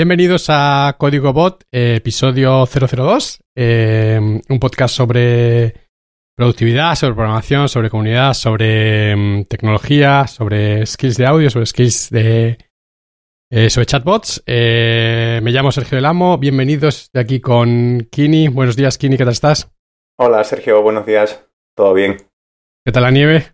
bienvenidos 0.00 0.46
a 0.48 0.96
Código 0.98 1.34
Bot, 1.34 1.64
eh, 1.70 1.96
episodio 1.96 2.64
002, 2.64 3.38
eh, 3.54 4.18
un 4.48 4.58
podcast 4.58 4.94
sobre 4.94 5.74
productividad, 6.34 6.94
sobre 6.94 7.16
programación, 7.16 7.68
sobre 7.68 7.90
comunidad, 7.90 8.32
sobre 8.32 9.14
mm, 9.14 9.44
tecnología, 9.44 10.26
sobre 10.26 10.86
skills 10.86 11.18
de 11.18 11.26
audio, 11.26 11.50
sobre 11.50 11.66
skills 11.66 12.08
de... 12.08 12.56
eh, 13.50 13.68
sobre 13.68 13.84
chatbots. 13.84 14.42
Eh, 14.46 15.38
me 15.42 15.50
llamo 15.50 15.70
Sergio 15.70 15.96
Del 15.96 16.06
Amo, 16.06 16.38
bienvenidos 16.38 17.10
de 17.12 17.20
aquí 17.20 17.42
con 17.42 18.08
Kini. 18.10 18.48
Buenos 18.48 18.76
días, 18.76 18.96
Kini, 18.96 19.18
¿qué 19.18 19.24
tal 19.24 19.34
estás? 19.34 19.70
Hola 20.18 20.42
Sergio, 20.44 20.80
buenos 20.80 21.04
días. 21.04 21.46
¿Todo 21.76 21.92
bien? 21.92 22.16
¿Qué 22.86 22.92
tal 22.92 23.02
la 23.02 23.10
nieve? 23.10 23.52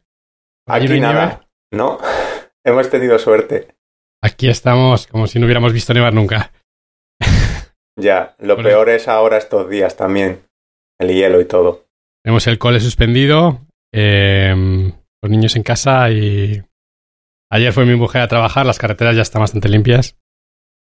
¿Allí 0.69 0.87
no 0.87 0.93
Aquí 0.93 1.01
nada. 1.01 1.27
nieve? 1.27 1.47
No, 1.73 1.99
hemos 2.65 2.89
tenido 2.89 3.19
suerte. 3.19 3.76
Aquí 4.23 4.49
estamos 4.49 5.07
como 5.07 5.27
si 5.27 5.39
no 5.39 5.47
hubiéramos 5.47 5.73
visto 5.73 5.93
nevar 5.95 6.13
nunca. 6.15 6.53
Ya, 7.99 8.35
lo 8.39 8.55
Bueno. 8.57 8.69
peor 8.69 8.89
es 8.91 9.09
ahora 9.09 9.39
estos 9.39 9.71
días 9.71 9.97
también. 9.97 10.43
El 10.99 11.09
hielo 11.15 11.41
y 11.41 11.47
todo. 11.47 11.87
Tenemos 12.23 12.47
el 12.47 12.59
cole 12.59 12.81
suspendido, 12.81 13.61
eh, 13.95 14.55
los 15.23 15.31
niños 15.31 15.57
en 15.57 15.63
casa 15.63 16.11
y 16.11 16.63
ayer 17.51 17.73
fue 17.73 17.87
mi 17.87 17.95
mujer 17.95 18.23
a 18.23 18.29
trabajar, 18.29 18.67
las 18.67 18.79
carreteras 18.79 19.17
ya 19.17 19.23
están 19.23 19.41
bastante 19.41 19.69
limpias. 19.69 20.19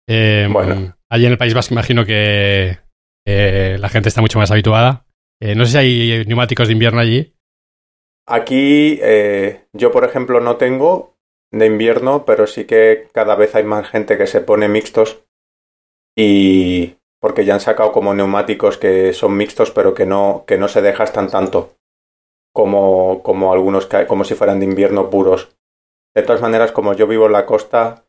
Eh, 0.08 0.48
Bueno. 0.50 0.96
Allí 1.10 1.26
en 1.26 1.32
el 1.32 1.38
País 1.38 1.54
Vasco 1.54 1.74
imagino 1.74 2.04
que 2.04 2.78
eh, 3.26 3.76
la 3.78 3.88
gente 3.88 4.08
está 4.08 4.20
mucho 4.20 4.38
más 4.38 4.50
habituada. 4.50 5.06
Eh, 5.40 5.54
no 5.54 5.64
sé 5.64 5.72
si 5.72 5.78
hay 5.78 6.24
neumáticos 6.26 6.68
de 6.68 6.72
invierno 6.72 7.00
allí. 7.00 7.34
Aquí 8.28 8.98
eh, 9.02 9.66
yo, 9.72 9.90
por 9.90 10.04
ejemplo, 10.04 10.40
no 10.40 10.56
tengo 10.56 11.11
de 11.52 11.66
invierno, 11.66 12.24
pero 12.24 12.46
sí 12.46 12.64
que 12.64 13.08
cada 13.12 13.36
vez 13.36 13.54
hay 13.54 13.64
más 13.64 13.88
gente 13.88 14.18
que 14.18 14.26
se 14.26 14.40
pone 14.40 14.68
mixtos 14.68 15.24
y 16.16 16.96
porque 17.20 17.44
ya 17.44 17.54
han 17.54 17.60
sacado 17.60 17.92
como 17.92 18.14
neumáticos 18.14 18.78
que 18.78 19.12
son 19.12 19.36
mixtos, 19.36 19.70
pero 19.70 19.94
que 19.94 20.06
no, 20.06 20.44
que 20.46 20.58
no 20.58 20.66
se 20.66 20.82
desgastan 20.82 21.30
tanto 21.30 21.76
como, 22.52 23.22
como 23.22 23.52
algunos 23.52 23.86
que, 23.86 24.06
como 24.06 24.24
si 24.24 24.34
fueran 24.34 24.58
de 24.58 24.66
invierno 24.66 25.10
puros. 25.10 25.56
De 26.14 26.22
todas 26.22 26.42
maneras, 26.42 26.72
como 26.72 26.94
yo 26.94 27.06
vivo 27.06 27.26
en 27.26 27.32
la 27.32 27.46
costa, 27.46 28.04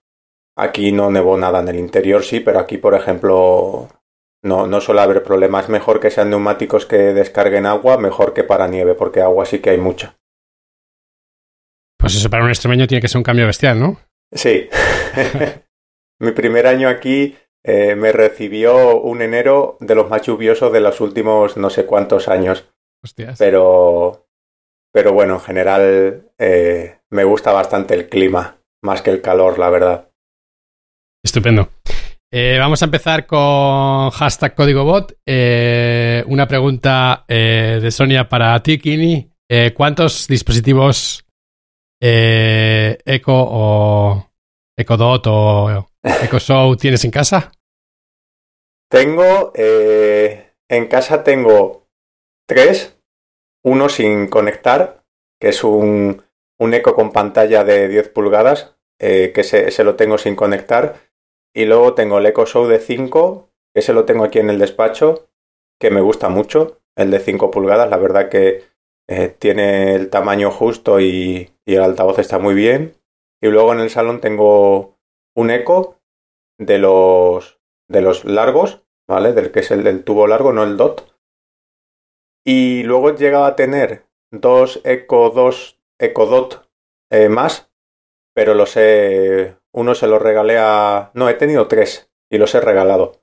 aquí 0.58 0.92
no 0.92 1.12
nevó 1.12 1.38
nada. 1.38 1.60
En 1.60 1.68
el 1.68 1.80
interior 1.80 2.24
sí, 2.24 2.40
pero 2.40 2.60
aquí, 2.60 2.78
por 2.78 2.96
ejemplo, 2.96 3.88
no, 4.44 4.68
no 4.68 4.82
suele 4.82 5.02
haber 5.02 5.24
problemas. 5.24 5.70
Mejor 5.70 6.00
que 6.00 6.12
sean 6.12 6.30
neumáticos 6.30 6.86
que 6.86 6.98
descarguen 7.14 7.66
agua, 7.66 7.98
mejor 7.98 8.34
que 8.34 8.44
para 8.44 8.68
nieve, 8.68 8.96
porque 8.96 9.22
agua 9.22 9.46
sí 9.46 9.60
que 9.60 9.70
hay 9.70 9.78
mucha. 9.78 10.18
Pues 12.04 12.16
eso 12.16 12.30
para 12.30 12.44
un 12.44 12.50
extremeño 12.50 12.86
tiene 12.86 13.02
que 13.02 13.08
ser 13.08 13.18
un 13.20 13.24
cambio 13.24 13.46
bestial, 13.46 13.80
¿no? 13.80 13.98
Sí. 14.30 14.68
Mi 16.20 16.32
primer 16.32 16.68
año 16.68 16.90
aquí 16.90 17.38
eh, 17.64 17.96
me 17.96 18.12
recibió 18.12 19.00
un 19.00 19.22
enero 19.22 19.78
de 19.80 19.96
los 19.96 20.10
más 20.10 20.22
lluviosos 20.22 20.74
de 20.74 20.82
los 20.82 21.00
últimos 21.00 21.56
no 21.56 21.70
sé 21.70 21.86
cuántos 21.86 22.28
años. 22.28 22.66
Hostias. 23.02 23.40
Pero, 23.40 24.28
pero 24.92 25.14
bueno, 25.14 25.36
en 25.36 25.40
general 25.40 26.30
eh, 26.38 26.98
me 27.10 27.24
gusta 27.24 27.54
bastante 27.54 27.94
el 27.94 28.10
clima, 28.10 28.58
más 28.82 29.02
que 29.02 29.12
el 29.12 29.22
calor, 29.22 29.58
la 29.58 29.70
verdad. 29.70 30.10
Estupendo. 31.24 31.70
Eh, 32.30 32.58
vamos 32.60 32.82
a 32.82 32.86
empezar 32.86 33.26
con 33.26 34.10
hashtag 34.10 34.56
código 34.56 34.84
bot. 34.84 35.18
Eh, 35.26 36.22
una 36.28 36.50
pregunta 36.50 37.24
de 37.30 37.92
Sonia 37.92 38.28
para 38.28 38.62
ti, 38.62 38.78
Kini. 38.78 39.30
¿Cuántos 39.74 40.28
dispositivos 40.28 41.24
eh, 42.06 42.98
Echo 43.06 43.32
o 43.34 44.30
Echo 44.78 44.98
Dot 44.98 45.26
o 45.28 45.88
Echo 46.04 46.40
Show 46.40 46.76
tienes 46.78 47.06
en 47.06 47.12
casa? 47.12 47.54
Tengo, 48.92 49.54
eh, 49.56 50.52
en 50.70 50.88
casa 50.88 51.24
tengo 51.24 51.88
tres, 52.46 53.00
uno 53.64 53.88
sin 53.88 54.28
conectar, 54.28 55.06
que 55.40 55.50
es 55.50 55.64
un, 55.64 56.22
un 56.60 56.74
eco 56.74 56.94
con 56.94 57.14
pantalla 57.14 57.64
de 57.64 57.88
10 57.88 58.10
pulgadas, 58.10 58.76
eh, 59.00 59.32
que 59.34 59.44
se, 59.44 59.70
ese 59.70 59.86
lo 59.86 59.96
tengo 59.96 60.18
sin 60.18 60.36
conectar, 60.36 61.00
y 61.56 61.64
luego 61.66 61.94
tengo 61.94 62.18
el 62.18 62.26
Echo 62.26 62.46
Show 62.46 62.68
de 62.68 62.80
5, 62.80 63.50
que 63.74 63.80
ese 63.80 63.94
lo 63.94 64.04
tengo 64.04 64.26
aquí 64.26 64.40
en 64.40 64.50
el 64.50 64.60
despacho, 64.60 65.30
que 65.80 65.90
me 65.90 66.02
gusta 66.02 66.28
mucho, 66.28 66.82
el 66.98 67.12
de 67.12 67.20
5 67.20 67.50
pulgadas, 67.50 67.90
la 67.90 67.98
verdad 67.98 68.28
que 68.30 68.73
eh, 69.08 69.30
tiene 69.30 69.96
el 69.96 70.10
tamaño 70.10 70.52
justo 70.52 71.00
y, 71.00 71.52
el 71.66 71.82
altavoz 71.82 72.20
está 72.20 72.40
muy 72.40 72.54
bien, 72.54 72.96
y 73.42 73.48
luego 73.48 73.74
en 73.74 73.80
el 73.80 73.90
salón 73.90 74.22
tengo 74.22 74.98
un 75.36 75.50
Echo 75.50 76.00
de 76.60 76.78
los, 76.78 77.60
de 77.90 78.02
los 78.02 78.26
largos, 78.26 78.86
¿vale? 79.08 79.34
Del 79.34 79.52
que 79.52 79.62
es 79.62 79.72
el 79.72 79.84
del 79.84 80.04
tubo 80.04 80.28
largo, 80.28 80.54
no 80.54 80.64
el 80.64 80.78
dot. 80.78 81.14
Y 82.46 82.84
luego 82.84 83.10
he 83.10 83.18
llegado 83.18 83.46
a 83.46 83.56
tener 83.56 84.06
dos 84.32 84.82
Echo 84.84 85.30
2 85.30 85.80
Echo 86.00 86.26
Dot 86.26 86.70
eh, 87.12 87.30
más, 87.30 87.72
pero 88.34 88.54
los 88.56 88.76
he. 88.76 89.56
Uno 89.72 89.96
se 89.96 90.08
los 90.08 90.22
regalé 90.22 90.58
a. 90.58 91.12
No, 91.14 91.30
he 91.30 91.36
tenido 91.36 91.68
tres 91.68 92.12
y 92.30 92.38
los 92.38 92.54
he 92.56 92.62
regalado. 92.62 93.22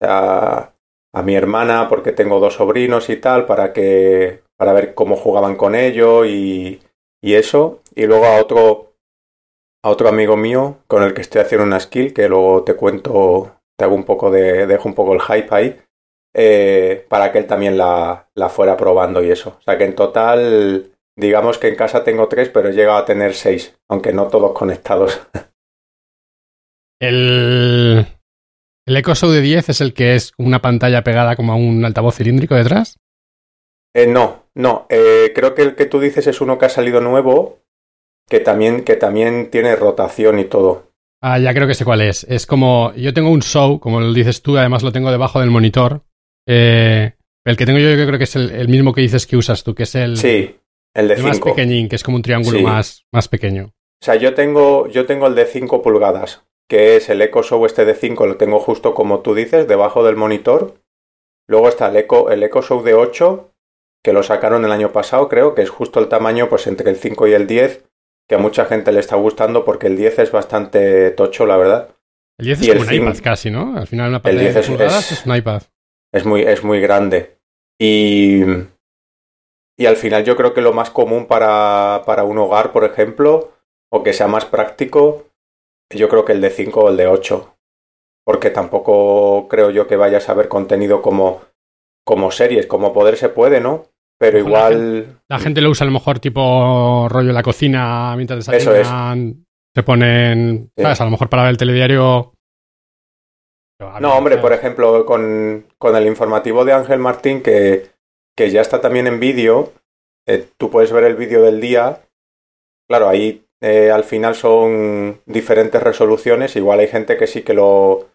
A, 0.00 0.72
a 1.14 1.22
mi 1.22 1.34
hermana, 1.34 1.88
porque 1.88 2.12
tengo 2.12 2.40
dos 2.40 2.54
sobrinos 2.54 3.10
y 3.10 3.16
tal, 3.16 3.46
para 3.46 3.72
que. 3.72 4.42
Para 4.58 4.72
ver 4.72 4.94
cómo 4.94 5.16
jugaban 5.16 5.56
con 5.56 5.74
ello 5.74 6.24
y, 6.24 6.80
y 7.22 7.34
eso. 7.34 7.80
Y 7.94 8.06
luego 8.06 8.26
a 8.26 8.40
otro. 8.40 8.94
a 9.84 9.90
otro 9.90 10.08
amigo 10.08 10.36
mío 10.36 10.78
con 10.88 11.02
el 11.02 11.14
que 11.14 11.22
estoy 11.22 11.40
haciendo 11.42 11.66
una 11.66 11.80
skill, 11.80 12.12
que 12.14 12.28
luego 12.28 12.64
te 12.64 12.74
cuento, 12.74 13.56
te 13.78 13.84
hago 13.84 13.94
un 13.94 14.04
poco 14.04 14.30
de. 14.30 14.66
dejo 14.66 14.88
un 14.88 14.94
poco 14.94 15.14
el 15.14 15.20
hype 15.22 15.48
ahí. 15.54 15.76
eh, 16.34 17.06
para 17.08 17.32
que 17.32 17.38
él 17.38 17.46
también 17.46 17.78
la, 17.78 18.28
la 18.34 18.48
fuera 18.50 18.76
probando 18.76 19.22
y 19.24 19.30
eso. 19.30 19.56
O 19.58 19.62
sea 19.62 19.78
que 19.78 19.84
en 19.84 19.94
total, 19.96 20.92
digamos 21.16 21.58
que 21.58 21.68
en 21.68 21.76
casa 21.76 22.04
tengo 22.04 22.28
tres, 22.28 22.50
pero 22.50 22.68
he 22.68 22.72
llegado 22.72 22.98
a 22.98 23.04
tener 23.06 23.34
seis, 23.34 23.74
aunque 23.90 24.12
no 24.12 24.28
todos 24.28 24.52
conectados. 24.52 25.20
El, 27.00 28.06
el 28.86 28.96
Echo 28.96 29.14
Show 29.14 29.30
de 29.30 29.40
10 29.40 29.68
es 29.68 29.80
el 29.80 29.94
que 29.94 30.14
es 30.14 30.32
una 30.38 30.62
pantalla 30.62 31.02
pegada 31.04 31.36
como 31.36 31.52
a 31.52 31.56
un 31.56 31.84
altavoz 31.84 32.16
cilíndrico 32.16 32.54
detrás. 32.54 32.98
Eh, 33.96 34.06
no, 34.06 34.44
no. 34.54 34.86
eh, 34.90 35.32
creo 35.34 35.54
que 35.54 35.62
el 35.62 35.74
que 35.74 35.86
tú 35.86 35.98
dices 36.00 36.26
es 36.26 36.40
uno 36.40 36.58
que 36.58 36.66
ha 36.66 36.68
salido 36.68 37.00
nuevo, 37.00 37.60
que 38.28 38.40
también, 38.40 38.84
que 38.84 38.96
también 38.96 39.50
tiene 39.50 39.74
rotación 39.76 40.38
y 40.38 40.44
todo. 40.44 40.90
Ah, 41.22 41.38
ya 41.38 41.54
creo 41.54 41.66
que 41.66 41.74
sé 41.74 41.84
cuál 41.84 42.02
es. 42.02 42.24
Es 42.24 42.46
como. 42.46 42.92
Yo 42.94 43.14
tengo 43.14 43.30
un 43.30 43.40
show, 43.42 43.80
como 43.80 44.00
lo 44.00 44.12
dices 44.12 44.42
tú, 44.42 44.58
además 44.58 44.82
lo 44.82 44.92
tengo 44.92 45.10
debajo 45.10 45.40
del 45.40 45.50
monitor. 45.50 46.02
Eh, 46.46 47.12
el 47.44 47.56
que 47.56 47.64
tengo 47.66 47.78
yo, 47.78 47.90
yo 47.94 48.06
creo 48.06 48.18
que 48.18 48.24
es 48.24 48.36
el, 48.36 48.50
el 48.50 48.68
mismo 48.68 48.92
que 48.92 49.00
dices 49.00 49.26
que 49.26 49.36
usas 49.36 49.64
tú, 49.64 49.74
que 49.74 49.84
es 49.84 49.94
el, 49.94 50.16
Sí, 50.18 50.56
el 50.94 51.08
de 51.08 51.14
el 51.14 51.22
más 51.22 51.36
5. 51.36 51.50
pequeñín, 51.54 51.88
que 51.88 51.96
es 51.96 52.02
como 52.04 52.16
un 52.16 52.22
triángulo 52.22 52.58
Sí. 52.58 52.64
más, 52.64 53.06
más 53.12 53.28
pequeño. 53.28 53.66
O 54.02 54.04
sea, 54.04 54.16
yo 54.16 54.34
tengo, 54.34 54.88
yo 54.88 55.06
tengo 55.06 55.26
el 55.26 55.34
de 55.34 55.46
5 55.46 55.80
pulgadas, 55.80 56.44
que 56.68 56.96
es 56.96 57.08
el 57.08 57.22
Echo 57.22 57.42
Show 57.42 57.64
este 57.64 57.84
de 57.86 57.94
5, 57.94 58.26
lo 58.26 58.36
tengo 58.36 58.58
justo 58.60 58.92
como 58.94 59.20
tú 59.20 59.34
dices, 59.34 59.66
debajo 59.66 60.04
del 60.04 60.16
monitor. 60.16 60.74
Luego 61.48 61.68
está 61.68 61.88
el 61.88 61.96
Echo, 61.96 62.30
el 62.30 62.42
Echo 62.42 62.60
Show 62.62 62.82
de 62.82 62.94
8, 62.94 63.52
que 64.06 64.12
lo 64.12 64.22
sacaron 64.22 64.64
el 64.64 64.70
año 64.70 64.92
pasado, 64.92 65.28
creo, 65.28 65.56
que 65.56 65.62
es 65.62 65.68
justo 65.70 65.98
el 65.98 66.06
tamaño 66.08 66.48
pues 66.48 66.68
entre 66.68 66.88
el 66.90 66.96
5 66.96 67.26
y 67.26 67.32
el 67.34 67.48
10, 67.48 67.82
que 68.28 68.36
a 68.36 68.38
mucha 68.38 68.64
gente 68.66 68.92
le 68.92 69.00
está 69.00 69.16
gustando 69.16 69.64
porque 69.64 69.88
el 69.88 69.96
10 69.96 70.20
es 70.20 70.30
bastante 70.30 71.10
tocho, 71.10 71.44
la 71.44 71.56
verdad. 71.56 71.88
El 72.38 72.46
10 72.46 72.62
Y 72.62 72.70
es 72.70 72.76
como 72.76 72.82
el 72.84 72.86
un 72.86 72.88
cinco- 72.94 73.10
iPad 73.10 73.24
casi, 73.24 73.50
¿no? 73.50 73.76
Al 73.76 73.88
final 73.88 74.10
una 74.10 74.22
pantalla 74.22 74.38
de 74.46 74.52
10 74.52 74.56
es- 74.56 74.80
es- 74.80 75.12
es 75.12 75.26
un 75.26 75.34
iPad. 75.34 75.62
Es 76.14 76.24
muy, 76.24 76.42
es 76.42 76.62
muy 76.62 76.80
grande. 76.80 77.36
Y, 77.80 78.42
y 79.76 79.86
al 79.86 79.96
final 79.96 80.24
yo 80.24 80.36
creo 80.36 80.54
que 80.54 80.60
lo 80.62 80.72
más 80.72 80.90
común 80.90 81.26
para, 81.26 82.02
para 82.06 82.22
un 82.22 82.38
hogar, 82.38 82.70
por 82.72 82.84
ejemplo, 82.84 83.52
o 83.90 84.04
que 84.04 84.12
sea 84.12 84.28
más 84.28 84.44
práctico, 84.44 85.24
yo 85.92 86.08
creo 86.08 86.24
que 86.24 86.32
el 86.32 86.40
de 86.40 86.50
5 86.50 86.80
o 86.82 86.88
el 86.90 86.96
de 86.96 87.08
8. 87.08 87.54
Porque 88.24 88.50
tampoco 88.50 89.48
creo 89.48 89.70
yo 89.70 89.88
que 89.88 89.96
vayas 89.96 90.28
a 90.28 90.34
ver 90.34 90.48
contenido 90.48 91.02
como, 91.02 91.42
como 92.04 92.30
series, 92.30 92.66
como 92.68 92.92
poder 92.92 93.16
se 93.16 93.28
puede, 93.28 93.60
¿no? 93.60 93.86
Pero 94.18 94.38
la 94.38 94.44
igual... 94.44 95.20
La 95.28 95.38
gente 95.38 95.60
lo 95.60 95.70
usa 95.70 95.84
a 95.84 95.88
lo 95.88 95.92
mejor 95.92 96.18
tipo 96.18 97.08
rollo 97.08 97.28
en 97.28 97.34
la 97.34 97.42
cocina 97.42 98.14
mientras 98.16 98.48
Eso 98.48 98.72
desayunan. 98.72 99.44
Se 99.74 99.82
ponen. 99.82 100.70
Sí. 100.76 100.82
¿Sabes? 100.82 101.00
A 101.00 101.04
lo 101.04 101.10
mejor 101.10 101.28
para 101.28 101.42
ver 101.42 101.50
el 101.50 101.58
telediario. 101.58 102.32
No, 104.00 104.14
hombre, 104.14 104.38
por 104.38 104.54
ejemplo, 104.54 105.04
con, 105.04 105.66
con 105.76 105.94
el 105.96 106.06
informativo 106.06 106.64
de 106.64 106.72
Ángel 106.72 106.98
Martín, 106.98 107.42
que, 107.42 107.90
que 108.34 108.50
ya 108.50 108.62
está 108.62 108.80
también 108.80 109.06
en 109.06 109.20
vídeo, 109.20 109.74
eh, 110.26 110.48
tú 110.56 110.70
puedes 110.70 110.92
ver 110.92 111.04
el 111.04 111.14
vídeo 111.14 111.42
del 111.42 111.60
día. 111.60 112.00
Claro, 112.88 113.10
ahí 113.10 113.44
eh, 113.60 113.90
al 113.90 114.04
final 114.04 114.34
son 114.34 115.20
diferentes 115.26 115.82
resoluciones. 115.82 116.56
Igual 116.56 116.80
hay 116.80 116.88
gente 116.88 117.18
que 117.18 117.26
sí 117.26 117.42
que 117.42 117.52
lo. 117.52 118.08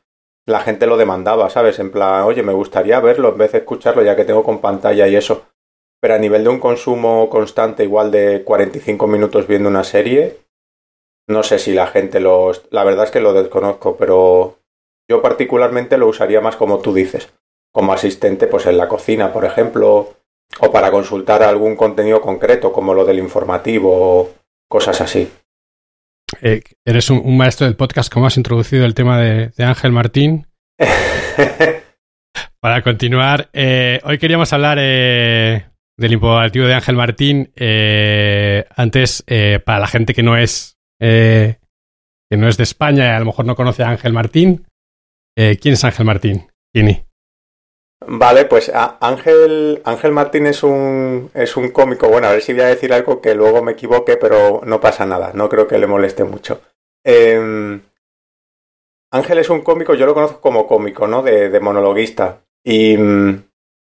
La 0.47 0.61
gente 0.61 0.87
lo 0.87 0.97
demandaba, 0.97 1.51
¿sabes? 1.51 1.77
En 1.77 1.91
plan, 1.91 2.23
oye, 2.23 2.41
me 2.41 2.53
gustaría 2.53 2.99
verlo 2.99 3.29
en 3.29 3.37
vez 3.37 3.51
de 3.51 3.59
escucharlo, 3.59 4.01
ya 4.01 4.15
que 4.15 4.25
tengo 4.25 4.43
con 4.43 4.59
pantalla 4.59 5.07
y 5.07 5.15
eso. 5.15 5.45
Pero 6.01 6.15
a 6.15 6.17
nivel 6.17 6.43
de 6.43 6.49
un 6.49 6.59
consumo 6.59 7.29
constante, 7.29 7.83
igual 7.83 8.11
de 8.11 8.43
45 8.43 9.07
minutos 9.07 9.47
viendo 9.47 9.69
una 9.69 9.83
serie, 9.83 10.39
no 11.27 11.43
sé 11.43 11.59
si 11.59 11.73
la 11.73 11.87
gente 11.87 12.19
lo. 12.19 12.51
La 12.71 12.83
verdad 12.83 13.05
es 13.05 13.11
que 13.11 13.21
lo 13.21 13.33
desconozco, 13.33 13.95
pero 13.97 14.57
yo 15.09 15.21
particularmente 15.21 15.97
lo 15.97 16.07
usaría 16.07 16.41
más 16.41 16.55
como 16.55 16.79
tú 16.79 16.93
dices, 16.93 17.31
como 17.71 17.93
asistente 17.93 18.47
pues 18.47 18.65
en 18.65 18.77
la 18.77 18.87
cocina, 18.87 19.31
por 19.31 19.45
ejemplo, 19.45 20.15
o 20.59 20.71
para 20.71 20.91
consultar 20.91 21.43
algún 21.43 21.75
contenido 21.75 22.21
concreto, 22.21 22.73
como 22.73 22.93
lo 22.93 23.05
del 23.05 23.19
informativo 23.19 23.91
o 23.93 24.29
cosas 24.67 25.01
así. 25.01 25.31
Eh, 26.41 26.61
eres 26.85 27.09
un, 27.09 27.37
maestro 27.37 27.65
del 27.67 27.75
podcast, 27.75 28.11
¿cómo 28.11 28.27
has 28.27 28.37
introducido 28.37 28.85
el 28.85 28.93
tema 28.93 29.19
de, 29.19 29.51
Ángel 29.59 29.91
Martín? 29.91 30.47
para 32.59 32.81
continuar, 32.81 33.49
eh, 33.53 33.99
hoy 34.03 34.17
queríamos 34.17 34.53
hablar 34.53 34.77
eh, 34.79 35.65
del 36.01 36.13
informativo 36.13 36.65
de 36.65 36.73
Ángel 36.73 36.95
Martín. 36.95 37.53
antes, 38.75 39.23
para 39.65 39.79
la 39.79 39.87
gente 39.87 40.13
que 40.13 40.23
no 40.23 40.35
es 40.35 40.77
que 40.99 41.57
no 42.37 42.47
es 42.47 42.57
de 42.57 42.63
España 42.63 43.05
y 43.05 43.15
a 43.15 43.19
lo 43.19 43.25
mejor 43.25 43.45
no 43.45 43.55
conoce 43.55 43.83
a 43.83 43.89
Ángel 43.89 44.13
Martín, 44.13 44.65
¿quién 45.35 45.73
es 45.73 45.83
Ángel 45.83 46.05
Martín? 46.05 46.47
Kini. 46.73 47.03
Vale, 48.07 48.45
pues 48.45 48.71
Ángel, 48.73 49.81
Ángel 49.85 50.11
Martín 50.11 50.47
es 50.47 50.63
un, 50.63 51.29
es 51.35 51.55
un 51.55 51.69
cómico. 51.69 52.09
Bueno, 52.09 52.27
a 52.27 52.31
ver 52.31 52.41
si 52.41 52.53
voy 52.53 52.63
a 52.63 52.67
decir 52.67 52.91
algo 52.93 53.21
que 53.21 53.35
luego 53.35 53.61
me 53.61 53.73
equivoque, 53.73 54.17
pero 54.17 54.61
no 54.65 54.81
pasa 54.81 55.05
nada. 55.05 55.31
No 55.33 55.49
creo 55.49 55.67
que 55.67 55.77
le 55.77 55.85
moleste 55.85 56.23
mucho. 56.23 56.61
Em, 57.03 57.81
Ángel 59.11 59.37
es 59.37 59.49
un 59.49 59.61
cómico, 59.61 59.93
yo 59.93 60.07
lo 60.07 60.15
conozco 60.15 60.41
como 60.41 60.65
cómico, 60.65 61.07
¿no? 61.07 61.21
De, 61.21 61.59
monologuista. 61.59 62.41
Y, 62.63 62.97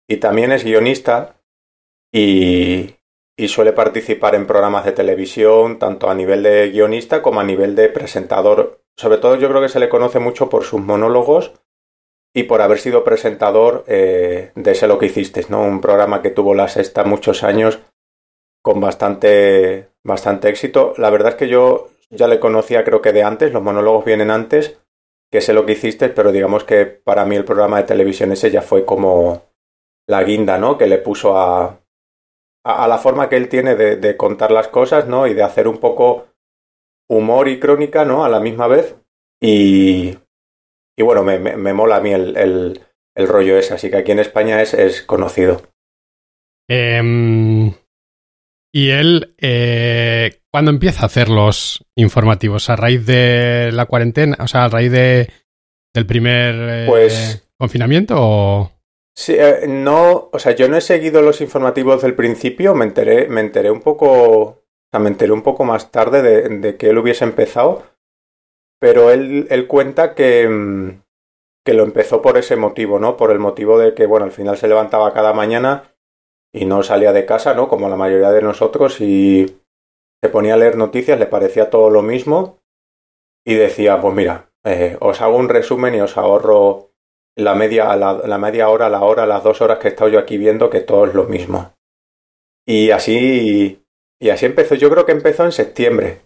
y, 0.07 0.18
también 0.18 0.51
es 0.51 0.63
guionista 0.63 1.38
y, 2.11 2.95
y 3.39 3.47
suele 3.47 3.71
participar 3.71 4.35
en 4.35 4.45
programas 4.45 4.83
de 4.83 4.91
televisión, 4.91 5.79
tanto 5.79 6.09
a 6.09 6.13
nivel 6.13 6.44
de 6.44 6.69
guionista 6.71 7.21
como 7.21 7.39
a 7.39 7.45
nivel 7.45 7.73
de 7.75 7.88
presentador. 7.88 8.81
Sobre 8.97 9.17
todo 9.17 9.35
yo 9.38 9.47
creo 9.47 9.61
que 9.61 9.69
se 9.69 9.79
le 9.79 9.88
conoce 9.88 10.19
mucho 10.19 10.50
por 10.50 10.65
sus 10.65 10.81
monólogos 10.81 11.53
y 12.33 12.44
por 12.44 12.61
haber 12.61 12.79
sido 12.79 13.06
presentador 13.06 13.85
eh, 13.88 14.51
de 14.56 14.75
Sé 14.75 14.88
lo 14.88 15.00
que 15.00 15.06
hiciste, 15.06 15.45
¿no? 15.47 15.61
Un 15.63 15.79
programa 15.79 16.21
que 16.21 16.31
tuvo 16.31 16.53
la 16.53 16.67
sexta 16.67 17.06
muchos 17.06 17.44
años 17.44 17.79
con 18.61 18.81
bastante, 18.81 19.89
bastante 20.03 20.50
éxito. 20.50 20.94
La 20.97 21.09
verdad 21.09 21.29
es 21.29 21.35
que 21.35 21.47
yo 21.47 21.89
ya 22.09 22.27
le 22.27 22.41
conocía 22.41 22.83
creo 22.83 23.01
que 23.01 23.13
de 23.13 23.23
antes, 23.23 23.53
los 23.53 23.63
monólogos 23.63 24.03
vienen 24.03 24.31
antes, 24.31 24.79
que 25.31 25.39
sé 25.39 25.53
lo 25.53 25.65
que 25.65 25.73
hiciste, 25.73 26.09
pero 26.09 26.33
digamos 26.33 26.65
que 26.65 26.85
para 26.85 27.23
mí 27.23 27.35
el 27.38 27.45
programa 27.45 27.77
de 27.77 27.83
televisión 27.83 28.31
ese 28.31 28.51
ya 28.51 28.61
fue 28.61 28.83
como 28.83 29.44
la 30.07 30.23
guinda, 30.23 30.57
¿no? 30.57 30.77
Que 30.77 30.88
le 30.88 30.97
puso 30.97 31.38
a, 31.38 31.79
a, 32.71 32.88
la 32.88 32.98
forma 32.98 33.30
que 33.30 33.38
él 33.38 33.50
tiene 33.50 33.75
de, 33.75 33.95
de, 33.95 34.18
contar 34.18 34.51
las 34.51 34.68
cosas, 34.68 35.07
¿no? 35.07 35.27
Y 35.27 35.33
de 35.33 35.44
hacer 35.44 35.68
un 35.68 35.77
poco 35.77 36.27
humor 37.10 37.48
y 37.48 37.60
crónica, 37.60 38.06
¿no? 38.06 38.24
A 38.24 38.30
la 38.30 38.39
misma 38.39 38.68
vez. 38.68 38.95
Y, 39.42 40.18
y 40.98 41.04
bueno, 41.04 41.24
me, 41.24 41.39
me, 41.39 41.74
mola 41.74 41.98
a 41.98 42.01
mí 42.01 42.12
el, 42.12 42.38
el, 43.16 43.27
rollo 43.27 43.57
ese, 43.57 43.74
así 43.74 43.89
que 43.89 43.98
aquí 43.98 44.12
en 44.12 44.19
España 44.19 44.62
es, 44.62 44.74
es 44.74 45.01
conocido. 45.01 45.62
Em, 46.69 47.74
y 48.71 48.89
él, 48.92 49.33
eh, 49.39 50.42
¿cuándo 50.51 50.71
empieza 50.71 51.04
a 51.04 51.06
hacer 51.07 51.30
los 51.30 51.86
informativos? 51.95 52.69
¿A 52.69 52.75
raíz 52.75 53.06
de 53.06 53.71
la 53.74 53.86
cuarentena? 53.86 54.38
O 54.39 54.48
sea, 54.48 54.66
¿a 54.66 54.69
raíz 54.69 54.92
de, 54.92 55.31
del 55.94 56.06
primer 56.06 56.56
eh, 56.56 56.86
pues, 56.88 57.50
confinamiento 57.57 58.16
o...? 58.18 58.78
Sí, 59.19 59.36
eh, 59.38 59.66
no, 59.68 60.30
o 60.31 60.39
sea, 60.39 60.54
yo 60.56 60.69
no 60.69 60.77
he 60.77 60.81
seguido 60.81 61.21
los 61.21 61.42
informativos 61.42 62.01
del 62.01 62.16
principio, 62.16 62.74
me 62.74 62.86
enteré, 62.86 63.27
me 63.27 63.42
enteré 63.42 63.69
un 63.69 63.81
poco, 63.81 64.07
o 64.07 64.63
sea, 64.89 65.01
me 65.01 65.10
enteré 65.10 65.33
un 65.33 65.44
poco 65.44 65.66
más 65.66 65.92
tarde 65.92 66.21
de, 66.21 66.77
que 66.77 66.89
él 66.89 66.98
hubiese 66.98 67.25
empezado, 67.25 67.83
pero 68.80 69.12
él, 69.12 69.45
él 69.50 69.68
cuenta 69.68 70.16
que, 70.16 70.48
mm, 70.48 71.01
que 71.66 71.74
lo 71.74 71.83
empezó 71.83 72.21
por 72.21 72.38
ese 72.38 72.56
motivo, 72.56 72.98
¿no? 72.98 73.18
Por 73.18 73.31
el 73.31 73.39
motivo 73.39 73.77
de 73.77 73.94
que, 73.94 74.06
bueno, 74.06 74.25
al 74.25 74.31
final 74.31 74.57
se 74.57 74.69
levantaba 74.69 75.13
cada 75.13 75.33
mañana 75.33 75.94
y 76.54 76.63
no 76.63 76.81
salía 76.81 77.12
de 77.12 77.25
casa, 77.25 77.54
¿no? 77.54 77.68
Como 77.68 77.89
la 77.89 77.98
mayoría 77.98 78.31
de 78.31 78.42
nosotros 78.42 79.01
y 79.01 79.60
se 80.24 80.30
ponía 80.30 80.54
a 80.54 80.57
leer 80.57 80.77
noticias, 80.77 81.19
le 81.19 81.25
parecía 81.25 81.69
todo 81.69 81.89
lo 81.89 82.01
mismo 82.01 82.60
y 83.45 83.56
decía, 83.56 84.00
pues 84.00 84.16
mira, 84.16 84.50
eh, 84.63 84.95
os 85.01 85.19
hago 85.19 85.36
un 85.36 85.50
resumen 85.50 85.94
y 85.94 86.00
os 86.00 86.16
ahorro 86.16 86.88
la 87.35 87.55
media, 87.55 87.95
la, 87.95 88.13
la 88.13 88.37
media 88.37 88.69
hora, 88.69 88.89
la 88.89 89.01
hora, 89.01 89.25
las 89.25 89.43
dos 89.43 89.61
horas 89.61 89.79
que 89.79 89.87
he 89.87 89.91
estado 89.91 90.09
yo 90.09 90.19
aquí 90.19 90.37
viendo 90.37 90.69
que 90.69 90.81
todo 90.81 91.05
es 91.05 91.13
lo 91.13 91.25
mismo. 91.25 91.73
Y 92.67 92.91
así, 92.91 93.85
y 94.19 94.29
así 94.29 94.45
empezó. 94.45 94.75
Yo 94.75 94.89
creo 94.89 95.05
que 95.05 95.11
empezó 95.11 95.45
en 95.45 95.51
septiembre. 95.51 96.21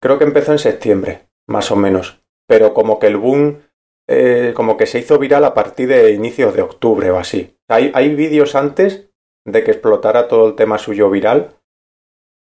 Creo 0.00 0.18
que 0.18 0.24
empezó 0.24 0.52
en 0.52 0.58
septiembre 0.58 1.28
más 1.46 1.70
o 1.70 1.76
menos. 1.76 2.22
Pero 2.46 2.74
como 2.74 2.98
que 2.98 3.06
el 3.06 3.16
boom, 3.16 3.62
eh, 4.08 4.52
como 4.54 4.76
que 4.76 4.86
se 4.86 4.98
hizo 4.98 5.18
viral 5.18 5.44
a 5.44 5.54
partir 5.54 5.88
de 5.88 6.12
inicios 6.12 6.54
de 6.54 6.62
octubre 6.62 7.10
o 7.10 7.18
así. 7.18 7.56
Hay, 7.68 7.90
hay 7.94 8.14
vídeos 8.14 8.54
antes 8.54 9.08
de 9.46 9.64
que 9.64 9.70
explotara 9.70 10.28
todo 10.28 10.48
el 10.48 10.54
tema 10.54 10.78
suyo 10.78 11.10
viral, 11.10 11.56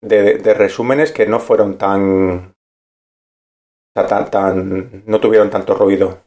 de, 0.01 0.37
de 0.37 0.53
resúmenes 0.53 1.11
que 1.11 1.25
no 1.25 1.39
fueron 1.39 1.77
tan, 1.77 2.55
tan, 3.93 4.31
tan, 4.31 5.03
no 5.05 5.19
tuvieron 5.19 5.49
tanto 5.49 5.75
ruido. 5.75 6.23